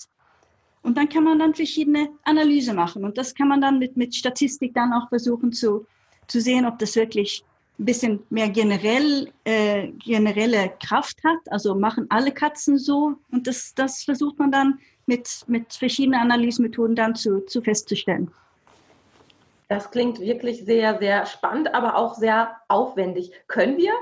Und 0.82 0.96
dann 0.96 1.08
kann 1.08 1.24
man 1.24 1.38
dann 1.38 1.54
verschiedene 1.54 2.08
Analyse 2.22 2.72
machen. 2.72 3.04
Und 3.04 3.18
das 3.18 3.34
kann 3.34 3.48
man 3.48 3.60
dann 3.60 3.78
mit, 3.78 3.96
mit 3.96 4.14
Statistik 4.14 4.72
dann 4.74 4.92
auch 4.92 5.08
versuchen 5.08 5.52
zu, 5.52 5.86
zu 6.26 6.40
sehen, 6.40 6.64
ob 6.64 6.78
das 6.78 6.96
wirklich 6.96 7.44
ein 7.78 7.84
bisschen 7.84 8.20
mehr 8.30 8.48
generell, 8.48 9.30
äh, 9.44 9.88
generelle 9.88 10.72
Kraft 10.82 11.18
hat. 11.24 11.38
Also 11.50 11.74
machen 11.74 12.06
alle 12.08 12.32
Katzen 12.32 12.78
so. 12.78 13.14
Und 13.30 13.46
das, 13.46 13.74
das 13.74 14.04
versucht 14.04 14.38
man 14.38 14.50
dann 14.50 14.78
mit, 15.06 15.44
mit 15.46 15.72
verschiedenen 15.72 16.20
Analysemethoden 16.20 16.96
dann 16.96 17.14
zu, 17.14 17.44
zu 17.46 17.62
festzustellen. 17.62 18.30
Das 19.68 19.90
klingt 19.90 20.18
wirklich 20.20 20.64
sehr, 20.64 20.98
sehr 20.98 21.26
spannend, 21.26 21.74
aber 21.74 21.96
auch 21.96 22.14
sehr 22.14 22.56
aufwendig. 22.68 23.32
Können 23.46 23.76
wir 23.76 23.92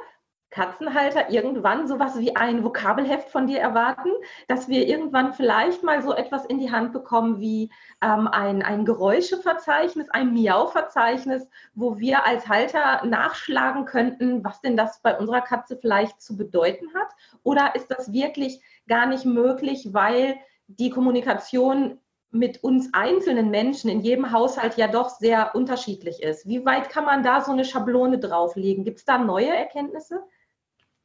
Katzenhalter 0.50 1.28
irgendwann 1.30 1.86
sowas 1.86 2.18
wie 2.18 2.34
ein 2.34 2.64
Vokabelheft 2.64 3.28
von 3.28 3.46
dir 3.46 3.60
erwarten, 3.60 4.08
dass 4.46 4.68
wir 4.68 4.86
irgendwann 4.86 5.34
vielleicht 5.34 5.82
mal 5.82 6.02
so 6.02 6.14
etwas 6.14 6.46
in 6.46 6.58
die 6.58 6.72
Hand 6.72 6.92
bekommen 6.94 7.38
wie 7.38 7.70
ähm, 8.00 8.26
ein, 8.28 8.62
ein 8.62 8.86
Geräuscheverzeichnis, 8.86 10.08
ein 10.08 10.32
Miau-Verzeichnis, 10.32 11.46
wo 11.74 11.98
wir 11.98 12.26
als 12.26 12.48
Halter 12.48 13.04
nachschlagen 13.04 13.84
könnten, 13.84 14.42
was 14.42 14.62
denn 14.62 14.76
das 14.76 15.02
bei 15.02 15.18
unserer 15.18 15.42
Katze 15.42 15.76
vielleicht 15.76 16.22
zu 16.22 16.36
bedeuten 16.38 16.94
hat? 16.94 17.08
Oder 17.42 17.74
ist 17.74 17.90
das 17.90 18.12
wirklich 18.12 18.62
gar 18.88 19.04
nicht 19.04 19.26
möglich, 19.26 19.90
weil 19.92 20.36
die 20.68 20.90
Kommunikation 20.90 21.98
mit 22.30 22.62
uns 22.62 22.90
einzelnen 22.92 23.50
Menschen 23.50 23.88
in 23.90 24.00
jedem 24.00 24.32
Haushalt 24.32 24.76
ja 24.76 24.86
doch 24.86 25.08
sehr 25.08 25.54
unterschiedlich 25.54 26.22
ist. 26.22 26.46
Wie 26.46 26.64
weit 26.64 26.90
kann 26.90 27.06
man 27.06 27.22
da 27.22 27.42
so 27.42 27.52
eine 27.52 27.64
Schablone 27.64 28.18
drauflegen? 28.18 28.84
Gibt 28.84 28.98
es 28.98 29.04
da 29.04 29.18
neue 29.18 29.48
Erkenntnisse? 29.48 30.22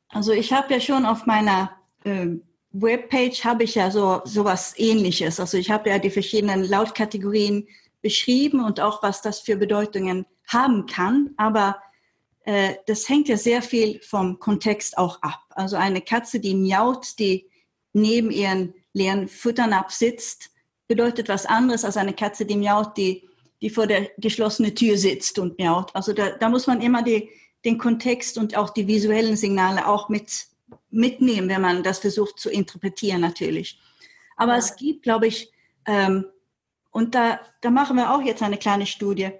Also 0.09 0.33
ich 0.33 0.51
habe 0.51 0.73
ja 0.73 0.79
schon 0.79 1.05
auf 1.05 1.25
meiner 1.25 1.71
äh, 2.03 2.27
Webpage 2.71 3.45
habe 3.45 3.63
ich 3.63 3.75
ja 3.75 3.89
so 3.89 4.21
sowas 4.25 4.73
Ähnliches. 4.77 5.39
Also 5.39 5.57
ich 5.57 5.71
habe 5.71 5.89
ja 5.89 5.99
die 5.99 6.09
verschiedenen 6.09 6.63
Lautkategorien 6.65 7.67
beschrieben 8.01 8.63
und 8.63 8.81
auch 8.81 9.01
was 9.01 9.21
das 9.21 9.39
für 9.39 9.55
Bedeutungen 9.55 10.25
haben 10.47 10.87
kann. 10.87 11.33
Aber 11.37 11.81
äh, 12.43 12.75
das 12.85 13.07
hängt 13.07 13.29
ja 13.29 13.37
sehr 13.37 13.61
viel 13.61 14.01
vom 14.01 14.39
Kontext 14.39 14.97
auch 14.97 15.21
ab. 15.21 15.39
Also 15.51 15.77
eine 15.77 16.01
Katze, 16.01 16.39
die 16.39 16.55
miaut, 16.55 17.17
die 17.19 17.47
neben 17.93 18.29
ihren 18.29 18.73
leeren 18.93 19.27
Futternapf 19.27 19.91
sitzt, 19.91 20.51
bedeutet 20.87 21.29
was 21.29 21.45
anderes 21.45 21.85
als 21.85 21.97
eine 21.97 22.13
Katze, 22.13 22.45
die 22.45 22.55
miaut, 22.55 22.95
die, 22.97 23.27
die 23.61 23.69
vor 23.69 23.87
der 23.87 24.09
geschlossenen 24.17 24.75
Tür 24.75 24.97
sitzt 24.97 25.39
und 25.39 25.57
miaut. 25.57 25.95
Also 25.95 26.13
da, 26.13 26.31
da 26.31 26.49
muss 26.49 26.67
man 26.67 26.81
immer 26.81 27.01
die, 27.01 27.29
den 27.65 27.77
Kontext 27.77 28.37
und 28.37 28.55
auch 28.55 28.69
die 28.69 28.87
visuellen 28.87 29.35
Signale 29.35 29.87
auch 29.87 30.09
mit, 30.09 30.47
mitnehmen, 30.89 31.49
wenn 31.49 31.61
man 31.61 31.83
das 31.83 31.99
versucht 31.99 32.39
zu 32.39 32.49
interpretieren 32.49 33.21
natürlich. 33.21 33.79
Aber 34.35 34.53
ja. 34.53 34.59
es 34.59 34.75
gibt, 34.75 35.03
glaube 35.03 35.27
ich, 35.27 35.51
ähm, 35.85 36.25
und 36.91 37.15
da, 37.15 37.39
da 37.61 37.71
machen 37.71 37.97
wir 37.97 38.13
auch 38.13 38.21
jetzt 38.21 38.43
eine 38.43 38.57
kleine 38.57 38.85
Studie, 38.85 39.31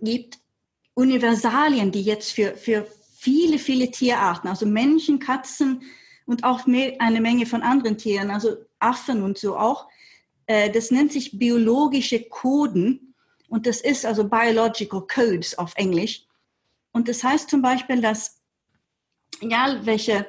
gibt 0.00 0.38
Universalien, 0.94 1.90
die 1.90 2.02
jetzt 2.02 2.32
für, 2.32 2.56
für 2.56 2.86
viele, 3.16 3.58
viele 3.58 3.90
Tierarten, 3.90 4.48
also 4.48 4.66
Menschen, 4.66 5.18
Katzen 5.18 5.82
und 6.28 6.44
auch 6.44 6.66
eine 6.66 7.20
Menge 7.22 7.46
von 7.46 7.62
anderen 7.62 7.96
Tieren, 7.96 8.30
also 8.30 8.58
Affen 8.78 9.22
und 9.22 9.38
so 9.38 9.56
auch, 9.56 9.88
äh, 10.46 10.70
das 10.70 10.90
nennt 10.90 11.10
sich 11.10 11.38
biologische 11.38 12.22
Coden 12.28 13.14
und 13.48 13.66
das 13.66 13.80
ist 13.80 14.04
also 14.04 14.28
Biological 14.28 15.06
Codes 15.06 15.56
auf 15.56 15.72
Englisch. 15.76 16.26
Und 16.92 17.08
das 17.08 17.24
heißt 17.24 17.48
zum 17.48 17.62
Beispiel, 17.62 18.02
dass 18.02 18.42
egal 19.40 19.86
welche, 19.86 20.26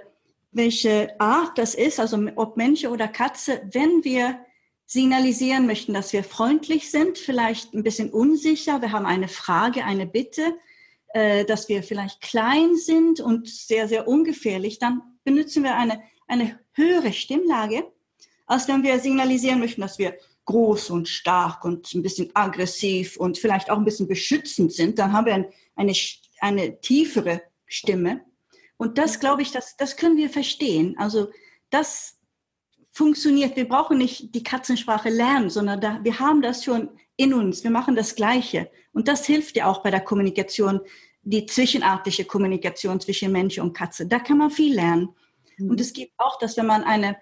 welche 0.52 1.20
Art 1.20 1.58
das 1.58 1.76
ist, 1.76 2.00
also 2.00 2.18
ob 2.38 2.56
Mensch 2.56 2.86
oder 2.86 3.10
Katze, 3.10 3.62
wenn 3.74 4.04
wir 4.06 4.40
signalisieren 4.86 5.68
möchten, 5.68 5.94
dass 5.94 6.14
wir 6.14 6.24
freundlich 6.24 6.90
sind, 6.90 7.18
vielleicht 7.18 7.74
ein 7.74 7.84
bisschen 7.84 8.10
unsicher, 8.10 8.82
wir 8.82 8.94
haben 8.94 9.06
eine 9.06 9.28
Frage, 9.28 9.84
eine 9.84 10.08
Bitte, 10.08 10.58
äh, 11.14 11.44
dass 11.44 11.68
wir 11.68 11.84
vielleicht 11.84 12.22
klein 12.22 12.78
sind 12.78 13.20
und 13.20 13.50
sehr, 13.50 13.90
sehr 13.90 14.08
ungefährlich, 14.08 14.80
dann 14.80 15.02
benutzen 15.30 15.64
wir 15.64 15.76
eine, 15.76 16.02
eine 16.28 16.60
höhere 16.74 17.14
Stimmlage, 17.14 17.86
als 18.48 18.68
wenn 18.68 18.84
wir 18.84 19.00
signalisieren 19.00 19.60
möchten, 19.60 19.82
dass 19.82 20.00
wir 20.00 20.18
groß 20.46 20.90
und 20.90 21.08
stark 21.08 21.64
und 21.64 21.94
ein 21.94 22.02
bisschen 22.02 22.32
aggressiv 22.34 23.18
und 23.18 23.38
vielleicht 23.38 23.70
auch 23.70 23.78
ein 23.78 23.86
bisschen 23.86 24.08
beschützend 24.08 24.74
sind. 24.74 24.98
Dann 24.98 25.14
haben 25.14 25.28
wir 25.28 25.36
ein, 25.36 25.46
eine 25.76 25.94
eine 26.40 26.80
tiefere 26.80 27.42
Stimme. 27.66 28.22
Und 28.78 28.98
das, 28.98 29.20
glaube 29.20 29.42
ich, 29.42 29.52
das, 29.52 29.78
das 29.78 29.98
können 29.98 30.18
wir 30.18 30.30
verstehen. 30.30 30.96
Also 30.98 31.30
das 31.70 32.18
funktioniert. 32.92 33.56
Wir 33.56 33.68
brauchen 33.68 33.98
nicht 33.98 34.34
die 34.34 34.44
Katzensprache 34.44 35.10
lernen, 35.10 35.50
sondern 35.50 35.82
da, 35.82 36.00
wir 36.04 36.20
haben 36.20 36.42
das 36.42 36.64
schon 36.64 36.90
in 37.18 37.34
uns. 37.34 37.64
Wir 37.64 37.72
machen 37.72 37.96
das 37.96 38.16
Gleiche. 38.16 38.72
Und 38.94 39.08
das 39.08 39.26
hilft 39.26 39.58
ja 39.58 39.68
auch 39.68 39.84
bei 39.84 39.92
der 39.92 40.02
Kommunikation, 40.02 40.82
die 41.22 41.46
zwischenartige 41.46 42.26
Kommunikation 42.26 43.00
zwischen 43.00 43.32
Mensch 43.32 43.58
und 43.58 43.74
Katze. 43.74 44.08
Da 44.08 44.20
kann 44.20 44.38
man 44.38 44.52
viel 44.52 44.76
lernen. 44.76 45.10
Mhm. 45.58 45.72
Und 45.72 45.82
es 45.82 45.94
gibt 45.94 46.14
auch, 46.18 46.40
dass 46.40 46.58
wenn 46.58 46.66
man 46.66 46.84
eine, 46.84 47.18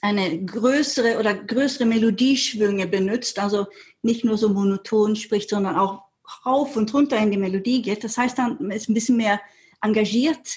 eine 0.00 0.44
größere 0.44 1.18
oder 1.18 1.34
größere 1.34 1.86
Melodieschwünge 1.86 2.86
benutzt, 2.86 3.38
also 3.38 3.66
nicht 4.02 4.24
nur 4.24 4.36
so 4.36 4.48
monoton 4.48 5.16
spricht, 5.16 5.50
sondern 5.50 5.76
auch 5.76 6.02
rauf 6.44 6.76
und 6.76 6.92
runter 6.92 7.18
in 7.18 7.30
die 7.30 7.38
Melodie 7.38 7.82
geht. 7.82 8.04
Das 8.04 8.16
heißt, 8.16 8.38
dann 8.38 8.70
ist 8.70 8.88
ein 8.88 8.94
bisschen 8.94 9.16
mehr 9.16 9.40
engagiert. 9.80 10.48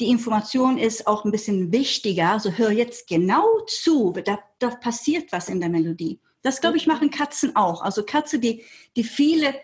Die 0.00 0.08
Information 0.08 0.78
ist 0.78 1.06
auch 1.06 1.24
ein 1.24 1.30
bisschen 1.30 1.70
wichtiger. 1.72 2.32
Also 2.32 2.50
hör 2.52 2.70
jetzt 2.70 3.06
genau 3.06 3.46
zu. 3.66 4.12
Da, 4.24 4.38
da 4.58 4.70
passiert 4.70 5.30
was 5.32 5.48
in 5.48 5.60
der 5.60 5.68
Melodie. 5.68 6.20
Das, 6.42 6.60
glaube 6.60 6.76
ich, 6.76 6.86
machen 6.86 7.10
Katzen 7.10 7.54
auch. 7.54 7.82
Also 7.82 8.04
Katzen, 8.04 8.40
die, 8.40 8.64
die 8.96 9.04
viele 9.04 9.54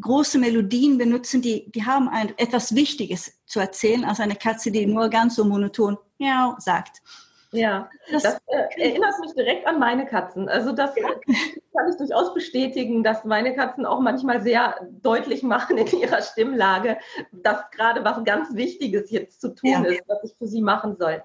große 0.00 0.38
Melodien 0.38 0.98
benutzen, 0.98 1.42
die, 1.42 1.70
die 1.72 1.84
haben 1.84 2.08
ein, 2.08 2.32
etwas 2.36 2.74
Wichtiges 2.74 3.32
zu 3.46 3.60
erzählen, 3.60 4.04
als 4.04 4.20
eine 4.20 4.36
Katze, 4.36 4.70
die 4.70 4.86
nur 4.86 5.08
ganz 5.08 5.36
so 5.36 5.44
monoton 5.44 5.98
Miau 6.18 6.56
sagt. 6.58 7.02
Ja, 7.50 7.88
das, 8.12 8.24
das 8.24 8.38
äh, 8.48 8.88
erinnert 8.90 9.18
mich 9.20 9.32
direkt 9.32 9.66
an 9.66 9.78
meine 9.78 10.04
Katzen. 10.04 10.48
Also 10.48 10.72
das 10.72 10.94
ja. 10.96 11.08
kann 11.74 11.88
ich 11.88 11.96
durchaus 11.96 12.34
bestätigen, 12.34 13.02
dass 13.02 13.24
meine 13.24 13.54
Katzen 13.54 13.86
auch 13.86 14.00
manchmal 14.00 14.42
sehr 14.42 14.76
deutlich 15.02 15.42
machen 15.42 15.78
in 15.78 15.86
ihrer 15.98 16.20
Stimmlage, 16.20 16.98
dass 17.32 17.70
gerade 17.70 18.04
was 18.04 18.22
ganz 18.24 18.54
Wichtiges 18.54 19.10
jetzt 19.10 19.40
zu 19.40 19.54
tun 19.54 19.70
ja. 19.70 19.84
ist, 19.84 20.02
was 20.06 20.24
ich 20.24 20.36
für 20.36 20.46
sie 20.46 20.60
machen 20.60 20.96
soll. 20.98 21.22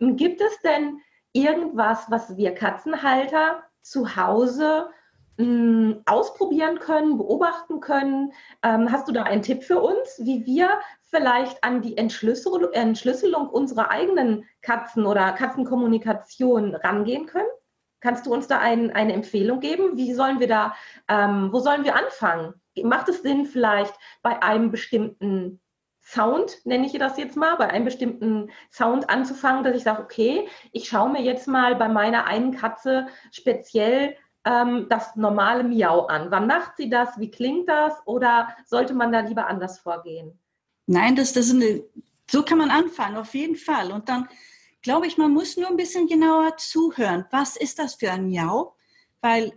Gibt 0.00 0.40
es 0.40 0.58
denn 0.62 1.00
irgendwas, 1.32 2.06
was 2.08 2.36
wir 2.36 2.54
Katzenhalter 2.54 3.62
zu 3.82 4.16
Hause 4.16 4.88
mh, 5.38 6.02
ausprobieren 6.06 6.78
können, 6.78 7.16
beobachten 7.16 7.80
können? 7.80 8.32
Ähm, 8.62 8.92
hast 8.92 9.08
du 9.08 9.12
da 9.12 9.22
einen 9.22 9.42
Tipp 9.42 9.62
für 9.62 9.80
uns, 9.80 10.20
wie 10.22 10.44
wir 10.44 10.78
vielleicht 11.02 11.64
an 11.64 11.80
die 11.80 11.96
Entschlüsselung, 11.96 12.72
Entschlüsselung 12.72 13.48
unserer 13.48 13.90
eigenen 13.90 14.44
Katzen 14.60 15.06
oder 15.06 15.32
Katzenkommunikation 15.32 16.74
rangehen 16.74 17.26
können? 17.26 17.48
Kannst 18.00 18.26
du 18.26 18.32
uns 18.32 18.46
da 18.46 18.58
ein, 18.58 18.92
eine 18.92 19.12
Empfehlung 19.12 19.60
geben? 19.60 19.96
Wie 19.96 20.12
sollen 20.12 20.38
wir 20.38 20.46
da, 20.46 20.74
ähm, 21.08 21.48
wo 21.52 21.58
sollen 21.60 21.84
wir 21.84 21.96
anfangen? 21.96 22.54
Macht 22.82 23.08
es 23.08 23.22
Sinn, 23.22 23.46
vielleicht 23.46 23.94
bei 24.22 24.40
einem 24.42 24.70
bestimmten 24.70 25.60
Sound, 26.00 26.64
nenne 26.64 26.86
ich 26.86 26.92
das 26.92 27.18
jetzt 27.18 27.36
mal, 27.36 27.56
bei 27.56 27.68
einem 27.68 27.84
bestimmten 27.84 28.50
Sound 28.70 29.10
anzufangen, 29.10 29.64
dass 29.64 29.76
ich 29.76 29.82
sage, 29.82 30.02
okay, 30.02 30.48
ich 30.72 30.88
schaue 30.88 31.10
mir 31.10 31.22
jetzt 31.22 31.48
mal 31.48 31.74
bei 31.74 31.88
meiner 31.88 32.26
einen 32.26 32.56
Katze 32.56 33.08
speziell 33.30 34.16
ähm, 34.48 34.86
das 34.88 35.14
normale 35.14 35.62
Miau 35.62 36.06
an. 36.06 36.30
Wann 36.30 36.46
macht 36.46 36.76
sie 36.78 36.88
das? 36.88 37.18
Wie 37.18 37.30
klingt 37.30 37.68
das? 37.68 37.94
Oder 38.06 38.56
sollte 38.64 38.94
man 38.94 39.12
da 39.12 39.20
lieber 39.20 39.46
anders 39.46 39.78
vorgehen? 39.78 40.38
Nein, 40.86 41.16
das, 41.16 41.34
das 41.34 41.46
ist 41.46 41.54
eine, 41.54 41.82
so 42.30 42.42
kann 42.42 42.58
man 42.58 42.70
anfangen, 42.70 43.18
auf 43.18 43.34
jeden 43.34 43.56
Fall. 43.56 43.92
Und 43.92 44.08
dann 44.08 44.26
glaube 44.80 45.06
ich, 45.06 45.18
man 45.18 45.32
muss 45.32 45.58
nur 45.58 45.68
ein 45.68 45.76
bisschen 45.76 46.06
genauer 46.06 46.56
zuhören. 46.56 47.26
Was 47.30 47.56
ist 47.56 47.78
das 47.78 47.96
für 47.96 48.10
ein 48.10 48.28
Miau? 48.28 48.74
Weil 49.20 49.52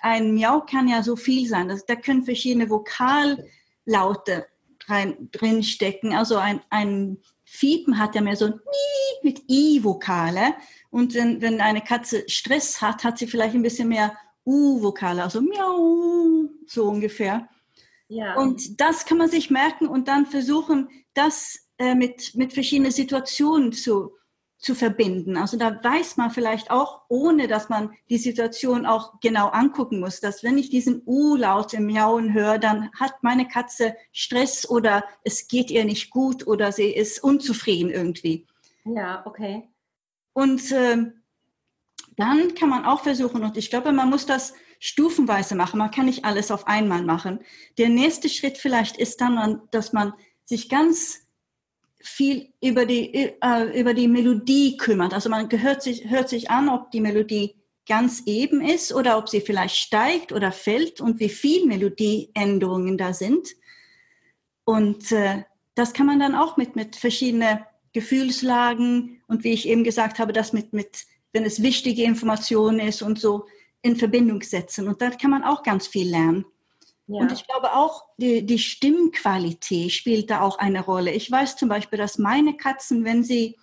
ein 0.00 0.34
Miau 0.34 0.62
kann 0.62 0.88
ja 0.88 1.02
so 1.02 1.16
viel 1.16 1.46
sein. 1.46 1.68
Das, 1.68 1.84
da 1.84 1.96
können 1.96 2.24
verschiedene 2.24 2.70
Vokallaute 2.70 4.46
rein, 4.86 5.28
drin 5.32 5.62
stecken. 5.62 6.14
Also 6.14 6.38
ein, 6.38 6.62
ein 6.70 7.18
Fiepen 7.44 7.98
hat 7.98 8.14
ja 8.14 8.22
mehr 8.22 8.36
so 8.36 8.46
ein 8.46 8.60
mit 9.22 9.42
I-Vokale. 9.50 10.54
Und 10.88 11.12
wenn, 11.14 11.42
wenn 11.42 11.60
eine 11.60 11.82
Katze 11.82 12.24
Stress 12.26 12.80
hat, 12.80 13.04
hat 13.04 13.18
sie 13.18 13.26
vielleicht 13.26 13.54
ein 13.54 13.62
bisschen 13.62 13.88
mehr 13.88 14.16
U-Vokale, 14.44 15.22
also 15.22 15.40
Miau, 15.40 16.48
so 16.66 16.88
ungefähr. 16.88 17.48
Ja. 18.08 18.36
Und 18.36 18.80
das 18.80 19.04
kann 19.04 19.18
man 19.18 19.30
sich 19.30 19.50
merken 19.50 19.86
und 19.86 20.08
dann 20.08 20.26
versuchen, 20.26 20.88
das 21.14 21.68
äh, 21.78 21.94
mit, 21.94 22.34
mit 22.34 22.52
verschiedenen 22.52 22.92
Situationen 22.92 23.72
zu, 23.72 24.16
zu 24.58 24.74
verbinden. 24.74 25.36
Also 25.36 25.56
da 25.56 25.82
weiß 25.82 26.16
man 26.16 26.30
vielleicht 26.30 26.70
auch, 26.70 27.02
ohne 27.08 27.48
dass 27.48 27.68
man 27.68 27.92
die 28.08 28.18
Situation 28.18 28.84
auch 28.84 29.20
genau 29.20 29.48
angucken 29.48 30.00
muss, 30.00 30.20
dass 30.20 30.42
wenn 30.42 30.58
ich 30.58 30.70
diesen 30.70 31.02
U-Laut 31.06 31.72
im 31.72 31.86
Miauen 31.86 32.34
höre, 32.34 32.58
dann 32.58 32.90
hat 32.98 33.22
meine 33.22 33.48
Katze 33.48 33.94
Stress 34.12 34.68
oder 34.68 35.04
es 35.24 35.48
geht 35.48 35.70
ihr 35.70 35.84
nicht 35.84 36.10
gut 36.10 36.46
oder 36.46 36.72
sie 36.72 36.90
ist 36.90 37.22
unzufrieden 37.22 37.90
irgendwie. 37.90 38.46
Ja, 38.84 39.24
okay. 39.24 39.68
Und 40.32 40.70
äh, 40.72 41.12
dann 42.16 42.54
kann 42.54 42.68
man 42.68 42.84
auch 42.84 43.02
versuchen, 43.02 43.42
und 43.42 43.56
ich 43.56 43.70
glaube, 43.70 43.92
man 43.92 44.10
muss 44.10 44.26
das 44.26 44.54
stufenweise 44.78 45.54
machen. 45.54 45.78
Man 45.78 45.90
kann 45.90 46.06
nicht 46.06 46.24
alles 46.24 46.50
auf 46.50 46.66
einmal 46.66 47.02
machen. 47.02 47.40
Der 47.78 47.88
nächste 47.88 48.28
Schritt 48.28 48.58
vielleicht 48.58 48.96
ist 48.96 49.20
dann, 49.20 49.60
dass 49.70 49.92
man 49.92 50.14
sich 50.44 50.68
ganz 50.68 51.20
viel 52.02 52.48
über 52.62 52.86
die, 52.86 53.14
äh, 53.14 53.78
über 53.78 53.92
die 53.92 54.08
Melodie 54.08 54.78
kümmert. 54.78 55.12
Also 55.12 55.28
man 55.28 55.48
gehört 55.48 55.82
sich, 55.82 56.08
hört 56.08 56.30
sich 56.30 56.50
an, 56.50 56.68
ob 56.70 56.90
die 56.90 57.00
Melodie 57.00 57.56
ganz 57.86 58.22
eben 58.26 58.62
ist 58.62 58.92
oder 58.92 59.18
ob 59.18 59.28
sie 59.28 59.40
vielleicht 59.40 59.76
steigt 59.76 60.32
oder 60.32 60.50
fällt 60.50 61.00
und 61.00 61.20
wie 61.20 61.28
viel 61.28 61.66
Melodieänderungen 61.66 62.96
da 62.96 63.12
sind. 63.12 63.48
Und 64.64 65.12
äh, 65.12 65.44
das 65.74 65.92
kann 65.92 66.06
man 66.06 66.20
dann 66.20 66.34
auch 66.34 66.56
mit, 66.56 66.74
mit 66.74 66.96
verschiedenen 66.96 67.60
Gefühlslagen 67.92 69.22
und 69.26 69.44
wie 69.44 69.52
ich 69.52 69.68
eben 69.68 69.84
gesagt 69.84 70.18
habe, 70.18 70.32
das 70.32 70.52
mit, 70.52 70.72
mit, 70.72 71.04
wenn 71.32 71.44
es 71.44 71.62
wichtige 71.62 72.04
Informationen 72.04 72.80
ist 72.80 73.02
und 73.02 73.18
so 73.18 73.46
in 73.82 73.96
Verbindung 73.96 74.42
setzen. 74.42 74.88
Und 74.88 75.00
da 75.00 75.10
kann 75.10 75.30
man 75.30 75.44
auch 75.44 75.62
ganz 75.62 75.86
viel 75.86 76.10
lernen. 76.10 76.44
Ja. 77.06 77.20
Und 77.20 77.32
ich 77.32 77.46
glaube 77.46 77.72
auch, 77.74 78.04
die, 78.18 78.44
die 78.46 78.58
Stimmqualität 78.58 79.92
spielt 79.92 80.30
da 80.30 80.42
auch 80.42 80.58
eine 80.58 80.84
Rolle. 80.84 81.12
Ich 81.12 81.30
weiß 81.30 81.56
zum 81.56 81.68
Beispiel, 81.68 81.98
dass 81.98 82.18
meine 82.18 82.56
Katzen, 82.56 83.04
wenn 83.04 83.24
sie 83.24 83.56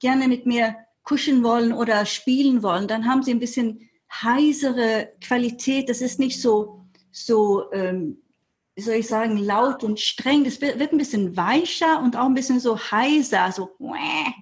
gerne 0.00 0.28
mit 0.28 0.46
mir 0.46 0.76
kuscheln 1.02 1.42
wollen 1.42 1.72
oder 1.72 2.06
spielen 2.06 2.62
wollen, 2.62 2.88
dann 2.88 3.06
haben 3.06 3.22
sie 3.22 3.32
ein 3.32 3.40
bisschen 3.40 3.88
heisere 4.10 5.12
Qualität. 5.22 5.88
Das 5.88 6.00
ist 6.00 6.18
nicht 6.18 6.40
so, 6.40 6.86
so 7.10 7.70
ähm, 7.72 8.22
wie 8.74 8.82
soll 8.82 8.94
ich 8.94 9.08
sagen, 9.08 9.38
laut 9.38 9.82
und 9.82 10.00
streng. 10.00 10.44
Das 10.44 10.60
wird, 10.60 10.78
wird, 10.78 10.92
ein 10.92 10.98
bisschen 10.98 11.36
weicher 11.36 12.00
und 12.00 12.16
auch 12.16 12.26
ein 12.26 12.34
bisschen 12.34 12.60
so 12.60 12.78
heiser, 12.78 13.50
so, 13.52 13.76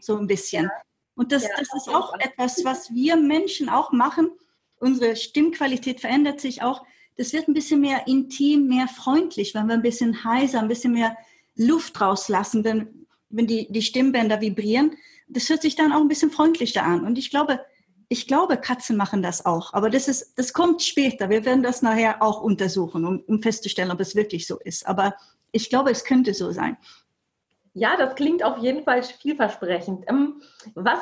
so 0.00 0.18
ein 0.18 0.26
bisschen. 0.26 0.68
Und 1.16 1.32
das, 1.32 1.42
ja, 1.42 1.48
das 1.58 1.74
ist 1.74 1.88
auch 1.88 2.14
etwas, 2.20 2.64
was 2.64 2.94
wir 2.94 3.16
Menschen 3.16 3.68
auch 3.68 3.90
machen. 3.90 4.30
Unsere 4.78 5.16
Stimmqualität 5.16 6.00
verändert 6.00 6.40
sich 6.40 6.62
auch 6.62 6.84
das 7.16 7.32
wird 7.32 7.48
ein 7.48 7.54
bisschen 7.54 7.80
mehr 7.80 8.06
intim, 8.06 8.68
mehr 8.68 8.88
freundlich, 8.88 9.54
wenn 9.54 9.66
wir 9.66 9.74
ein 9.74 9.82
bisschen 9.82 10.24
heiser, 10.24 10.60
ein 10.60 10.68
bisschen 10.68 10.92
mehr 10.92 11.16
Luft 11.56 12.00
rauslassen, 12.00 12.62
wenn, 12.62 13.06
wenn 13.30 13.46
die, 13.46 13.70
die 13.72 13.82
Stimmbänder 13.82 14.40
vibrieren. 14.40 14.96
Das 15.28 15.48
hört 15.48 15.62
sich 15.62 15.74
dann 15.74 15.92
auch 15.92 16.00
ein 16.00 16.08
bisschen 16.08 16.30
freundlicher 16.30 16.82
an. 16.82 17.04
Und 17.04 17.18
ich 17.18 17.30
glaube, 17.30 17.60
ich 18.08 18.28
glaube, 18.28 18.58
Katzen 18.58 18.96
machen 18.96 19.22
das 19.22 19.46
auch. 19.46 19.72
Aber 19.72 19.90
das 19.90 20.08
ist, 20.08 20.34
das 20.36 20.52
kommt 20.52 20.82
später. 20.82 21.30
Wir 21.30 21.44
werden 21.44 21.62
das 21.62 21.82
nachher 21.82 22.22
auch 22.22 22.42
untersuchen, 22.42 23.04
um, 23.04 23.20
um 23.26 23.42
festzustellen, 23.42 23.90
ob 23.90 24.00
es 24.00 24.14
wirklich 24.14 24.46
so 24.46 24.58
ist. 24.60 24.86
Aber 24.86 25.16
ich 25.50 25.70
glaube, 25.70 25.90
es 25.90 26.04
könnte 26.04 26.34
so 26.34 26.52
sein. 26.52 26.76
Ja, 27.78 27.94
das 27.98 28.14
klingt 28.14 28.42
auf 28.42 28.56
jeden 28.56 28.84
Fall 28.84 29.02
vielversprechend. 29.02 30.06
Ähm, 30.08 30.40
was 30.74 30.98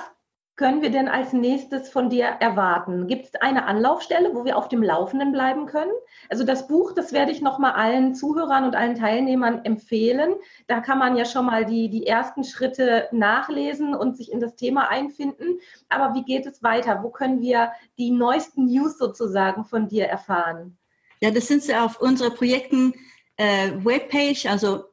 können 0.56 0.82
wir 0.82 0.90
denn 0.90 1.06
als 1.06 1.32
nächstes 1.32 1.88
von 1.88 2.10
dir 2.10 2.24
erwarten? 2.24 3.06
Gibt 3.06 3.26
es 3.26 3.34
eine 3.36 3.66
Anlaufstelle, 3.66 4.34
wo 4.34 4.44
wir 4.44 4.58
auf 4.58 4.68
dem 4.68 4.82
Laufenden 4.82 5.30
bleiben 5.30 5.66
können? 5.66 5.92
Also 6.28 6.42
das 6.42 6.66
Buch, 6.66 6.90
das 6.90 7.12
werde 7.12 7.30
ich 7.30 7.40
nochmal 7.40 7.74
allen 7.74 8.16
Zuhörern 8.16 8.64
und 8.64 8.74
allen 8.74 8.96
Teilnehmern 8.96 9.64
empfehlen. 9.64 10.34
Da 10.66 10.80
kann 10.80 10.98
man 10.98 11.16
ja 11.16 11.24
schon 11.24 11.46
mal 11.46 11.64
die, 11.64 11.90
die 11.90 12.08
ersten 12.08 12.42
Schritte 12.42 13.06
nachlesen 13.12 13.94
und 13.94 14.16
sich 14.16 14.32
in 14.32 14.40
das 14.40 14.56
Thema 14.56 14.88
einfinden. 14.90 15.60
Aber 15.88 16.16
wie 16.16 16.24
geht 16.24 16.44
es 16.44 16.60
weiter? 16.64 17.04
Wo 17.04 17.10
können 17.10 17.40
wir 17.40 17.70
die 17.98 18.10
neuesten 18.10 18.64
News 18.66 18.98
sozusagen 18.98 19.64
von 19.64 19.86
dir 19.86 20.06
erfahren? 20.06 20.76
Ja, 21.20 21.30
das 21.30 21.46
sind 21.46 21.62
sie 21.62 21.76
auf 21.76 22.00
unserer 22.00 22.30
Projekten 22.30 22.94
äh, 23.36 23.70
Webpage, 23.84 24.46
also 24.46 24.86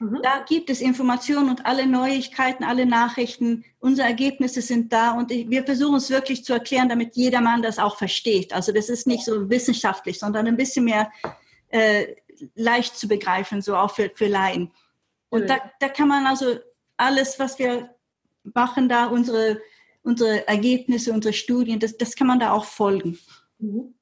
Mhm. 0.00 0.20
Da 0.22 0.44
gibt 0.46 0.70
es 0.70 0.80
Informationen 0.80 1.50
und 1.50 1.66
alle 1.66 1.86
Neuigkeiten, 1.86 2.64
alle 2.64 2.86
Nachrichten. 2.86 3.64
Unsere 3.80 4.06
Ergebnisse 4.06 4.62
sind 4.62 4.92
da 4.92 5.12
und 5.12 5.30
wir 5.30 5.64
versuchen 5.64 5.96
es 5.96 6.10
wirklich 6.10 6.44
zu 6.44 6.52
erklären, 6.52 6.88
damit 6.88 7.16
jedermann 7.16 7.62
das 7.62 7.78
auch 7.78 7.96
versteht. 7.96 8.52
Also 8.52 8.72
das 8.72 8.88
ist 8.88 9.06
nicht 9.06 9.24
so 9.24 9.50
wissenschaftlich, 9.50 10.18
sondern 10.18 10.46
ein 10.46 10.56
bisschen 10.56 10.84
mehr 10.84 11.10
äh, 11.68 12.14
leicht 12.54 12.96
zu 12.96 13.08
begreifen, 13.08 13.60
so 13.60 13.74
auch 13.76 13.94
für, 13.94 14.10
für 14.14 14.28
Laien. 14.28 14.70
Und 15.30 15.42
mhm. 15.42 15.46
da, 15.48 15.58
da 15.80 15.88
kann 15.88 16.08
man 16.08 16.26
also 16.26 16.58
alles, 16.96 17.38
was 17.38 17.58
wir 17.58 17.94
machen, 18.54 18.88
da 18.88 19.06
unsere, 19.06 19.60
unsere 20.02 20.46
Ergebnisse, 20.46 21.12
unsere 21.12 21.34
Studien, 21.34 21.80
das, 21.80 21.96
das 21.96 22.14
kann 22.14 22.28
man 22.28 22.38
da 22.38 22.52
auch 22.52 22.64
folgen. 22.64 23.18
Mhm. 23.58 23.94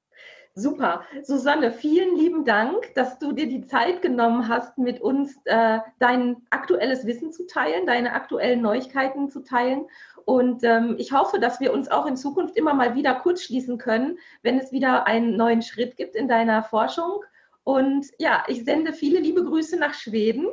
Super. 0.59 1.03
Susanne, 1.23 1.71
vielen 1.71 2.17
lieben 2.17 2.47
Dank, 2.47 2.95
dass 2.95 3.19
du 3.19 3.33
dir 3.33 3.47
die 3.47 3.67
Zeit 3.67 4.01
genommen 4.01 4.49
hast, 4.49 4.79
mit 4.79 5.03
uns 5.03 5.37
äh, 5.45 5.81
dein 5.99 6.39
aktuelles 6.49 7.05
Wissen 7.05 7.31
zu 7.31 7.47
teilen, 7.47 7.85
deine 7.85 8.15
aktuellen 8.15 8.63
Neuigkeiten 8.63 9.29
zu 9.29 9.41
teilen. 9.41 9.85
Und 10.25 10.65
ähm, 10.65 10.97
ich 10.99 11.13
hoffe, 11.13 11.39
dass 11.39 11.61
wir 11.61 11.75
uns 11.75 11.91
auch 11.91 12.07
in 12.07 12.17
Zukunft 12.17 12.57
immer 12.57 12.73
mal 12.73 12.95
wieder 12.95 13.13
kurz 13.17 13.43
schließen 13.43 13.77
können, 13.77 14.19
wenn 14.41 14.59
es 14.59 14.73
wieder 14.73 15.07
einen 15.07 15.37
neuen 15.37 15.61
Schritt 15.61 15.99
gibt 15.99 16.17
in 16.17 16.27
deiner 16.27 16.63
Forschung. 16.63 17.23
Und 17.63 18.07
ja, 18.19 18.45
ich 18.49 18.65
sende 18.65 18.95
viele 18.95 19.21
liebe 19.21 19.45
Grüße 19.45 19.77
nach 19.79 19.93
Schweden. 19.93 20.47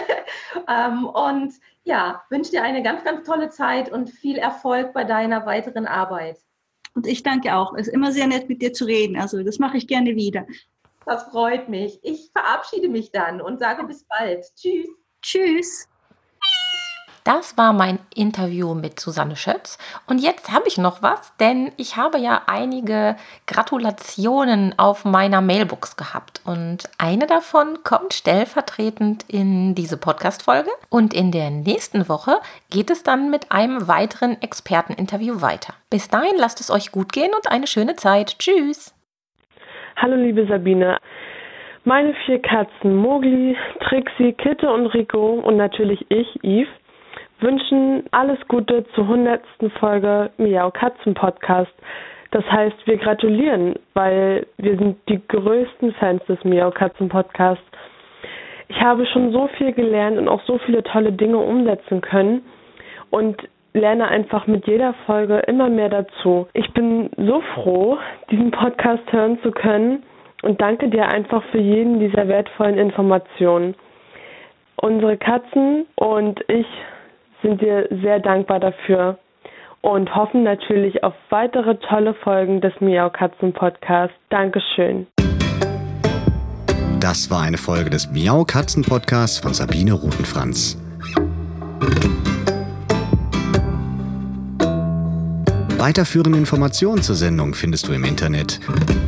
ähm, 0.68 1.06
und 1.06 1.54
ja, 1.82 2.22
wünsche 2.30 2.52
dir 2.52 2.62
eine 2.62 2.84
ganz, 2.84 3.02
ganz 3.02 3.26
tolle 3.26 3.48
Zeit 3.48 3.90
und 3.90 4.10
viel 4.10 4.38
Erfolg 4.38 4.92
bei 4.92 5.02
deiner 5.02 5.44
weiteren 5.44 5.86
Arbeit. 5.86 6.38
Und 6.94 7.06
ich 7.06 7.22
danke 7.22 7.54
auch. 7.54 7.74
Es 7.74 7.88
ist 7.88 7.94
immer 7.94 8.12
sehr 8.12 8.26
nett, 8.26 8.48
mit 8.48 8.62
dir 8.62 8.72
zu 8.72 8.84
reden. 8.84 9.16
Also 9.16 9.42
das 9.42 9.58
mache 9.58 9.76
ich 9.76 9.86
gerne 9.86 10.16
wieder. 10.16 10.46
Das 11.06 11.24
freut 11.24 11.68
mich. 11.68 11.98
Ich 12.02 12.30
verabschiede 12.32 12.88
mich 12.88 13.10
dann 13.10 13.40
und 13.40 13.58
sage 13.58 13.84
bis 13.84 14.04
bald. 14.04 14.44
Tschüss. 14.56 14.88
Tschüss. 15.22 15.88
Das 17.24 17.58
war 17.58 17.72
mein 17.74 17.98
Interview 18.14 18.74
mit 18.74 18.98
Susanne 18.98 19.36
Schötz. 19.36 19.78
Und 20.08 20.20
jetzt 20.20 20.50
habe 20.52 20.64
ich 20.66 20.78
noch 20.78 21.02
was, 21.02 21.36
denn 21.36 21.70
ich 21.76 21.96
habe 21.96 22.18
ja 22.18 22.42
einige 22.46 23.16
Gratulationen 23.46 24.78
auf 24.78 25.04
meiner 25.04 25.42
Mailbox 25.42 25.96
gehabt. 25.96 26.40
Und 26.46 26.84
eine 26.98 27.26
davon 27.26 27.78
kommt 27.84 28.14
stellvertretend 28.14 29.24
in 29.28 29.74
diese 29.74 29.98
Podcast-Folge. 29.98 30.70
Und 30.88 31.12
in 31.12 31.30
der 31.30 31.50
nächsten 31.50 32.08
Woche 32.08 32.38
geht 32.70 32.90
es 32.90 33.02
dann 33.02 33.30
mit 33.30 33.52
einem 33.52 33.86
weiteren 33.86 34.40
Experteninterview 34.40 35.42
weiter. 35.42 35.74
Bis 35.90 36.08
dahin 36.08 36.36
lasst 36.38 36.60
es 36.60 36.70
euch 36.70 36.90
gut 36.90 37.12
gehen 37.12 37.32
und 37.34 37.50
eine 37.50 37.66
schöne 37.66 37.96
Zeit. 37.96 38.38
Tschüss. 38.38 38.94
Hallo, 39.96 40.16
liebe 40.16 40.46
Sabine. 40.46 40.96
Meine 41.84 42.14
vier 42.26 42.40
Katzen, 42.40 42.94
Mogli, 42.94 43.56
Trixie, 43.88 44.32
Kitte 44.34 44.70
und 44.70 44.86
Rico 44.88 45.40
und 45.40 45.56
natürlich 45.56 46.04
ich, 46.10 46.28
Yves, 46.42 46.68
wünschen 47.42 48.04
alles 48.10 48.38
Gute 48.48 48.84
zur 48.94 49.08
hundertsten 49.08 49.70
Folge 49.72 50.30
Miau 50.38 50.70
Katzen 50.70 51.14
Podcast. 51.14 51.72
Das 52.30 52.44
heißt, 52.44 52.86
wir 52.86 52.96
gratulieren, 52.96 53.74
weil 53.94 54.46
wir 54.58 54.76
sind 54.76 54.96
die 55.08 55.20
größten 55.26 55.92
Fans 55.94 56.24
des 56.26 56.42
Miau 56.44 56.70
Katzen 56.70 57.08
Podcasts. 57.08 57.64
Ich 58.68 58.80
habe 58.80 59.04
schon 59.06 59.32
so 59.32 59.48
viel 59.58 59.72
gelernt 59.72 60.16
und 60.18 60.28
auch 60.28 60.42
so 60.44 60.58
viele 60.58 60.82
tolle 60.84 61.12
Dinge 61.12 61.38
umsetzen 61.38 62.00
können 62.00 62.42
und 63.10 63.36
lerne 63.72 64.08
einfach 64.08 64.46
mit 64.46 64.66
jeder 64.66 64.94
Folge 65.06 65.38
immer 65.40 65.68
mehr 65.68 65.88
dazu. 65.88 66.46
Ich 66.52 66.72
bin 66.72 67.10
so 67.16 67.42
froh, 67.54 67.98
diesen 68.30 68.50
Podcast 68.50 69.02
hören 69.10 69.40
zu 69.42 69.50
können 69.50 70.04
und 70.42 70.60
danke 70.60 70.88
dir 70.88 71.08
einfach 71.08 71.42
für 71.50 71.58
jeden 71.58 72.00
dieser 72.00 72.28
wertvollen 72.28 72.78
Informationen. 72.78 73.74
Unsere 74.76 75.16
Katzen 75.16 75.86
und 75.96 76.40
ich 76.48 76.66
sind 77.42 77.60
wir 77.60 77.88
sehr 78.02 78.20
dankbar 78.20 78.60
dafür 78.60 79.18
und 79.82 80.14
hoffen 80.14 80.42
natürlich 80.42 81.02
auf 81.02 81.14
weitere 81.30 81.76
tolle 81.76 82.12
Folgen 82.14 82.60
des 82.60 82.72
Miau 82.80 83.08
Katzen 83.10 83.52
Podcasts. 83.52 84.14
Dankeschön. 84.28 85.06
Das 87.00 87.30
war 87.30 87.42
eine 87.42 87.56
Folge 87.56 87.90
des 87.90 88.10
Miau 88.10 88.44
Katzen 88.44 88.82
Podcasts 88.82 89.38
von 89.38 89.54
Sabine 89.54 89.92
Rutenfranz. 89.94 90.76
Weiterführende 95.78 96.38
Informationen 96.38 97.00
zur 97.00 97.14
Sendung 97.14 97.54
findest 97.54 97.88
du 97.88 97.94
im 97.94 98.04
Internet 98.04 98.60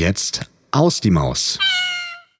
jetzt 0.00 0.40
aus 0.70 1.00
die 1.00 1.10
Maus. 1.10 1.58